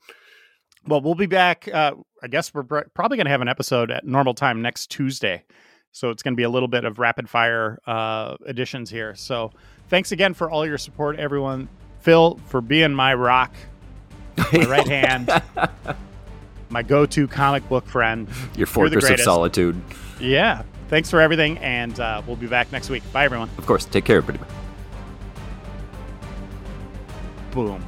Well, 0.87 1.01
we'll 1.01 1.15
be 1.15 1.25
back. 1.25 1.67
Uh, 1.67 1.95
I 2.23 2.27
guess 2.27 2.53
we're 2.53 2.63
probably 2.63 3.17
going 3.17 3.25
to 3.25 3.31
have 3.31 3.41
an 3.41 3.49
episode 3.49 3.91
at 3.91 4.05
normal 4.05 4.33
time 4.33 4.61
next 4.61 4.87
Tuesday. 4.91 5.43
So 5.91 6.09
it's 6.11 6.23
going 6.23 6.33
to 6.33 6.37
be 6.37 6.43
a 6.43 6.49
little 6.49 6.69
bit 6.69 6.85
of 6.85 6.97
rapid 6.97 7.29
fire 7.29 7.79
uh, 7.85 8.37
additions 8.45 8.89
here. 8.89 9.13
So 9.15 9.51
thanks 9.89 10.11
again 10.13 10.33
for 10.33 10.49
all 10.49 10.65
your 10.65 10.77
support, 10.77 11.19
everyone. 11.19 11.67
Phil, 11.99 12.39
for 12.47 12.61
being 12.61 12.93
my 12.93 13.13
rock, 13.13 13.53
my 14.53 14.65
right 14.65 14.87
hand, 15.07 15.29
my 16.71 16.81
go 16.81 17.05
to 17.05 17.27
comic 17.27 17.67
book 17.69 17.85
friend. 17.85 18.27
Your 18.55 18.67
fortress 18.67 19.09
of 19.09 19.19
solitude. 19.19 19.79
Yeah. 20.19 20.63
Thanks 20.87 21.09
for 21.09 21.21
everything. 21.21 21.57
And 21.59 21.99
uh, 21.99 22.21
we'll 22.25 22.35
be 22.35 22.47
back 22.47 22.71
next 22.71 22.89
week. 22.89 23.03
Bye, 23.13 23.25
everyone. 23.25 23.49
Of 23.57 23.65
course, 23.65 23.85
take 23.85 24.05
care, 24.05 24.17
everybody. 24.17 24.39
Boom. 27.51 27.83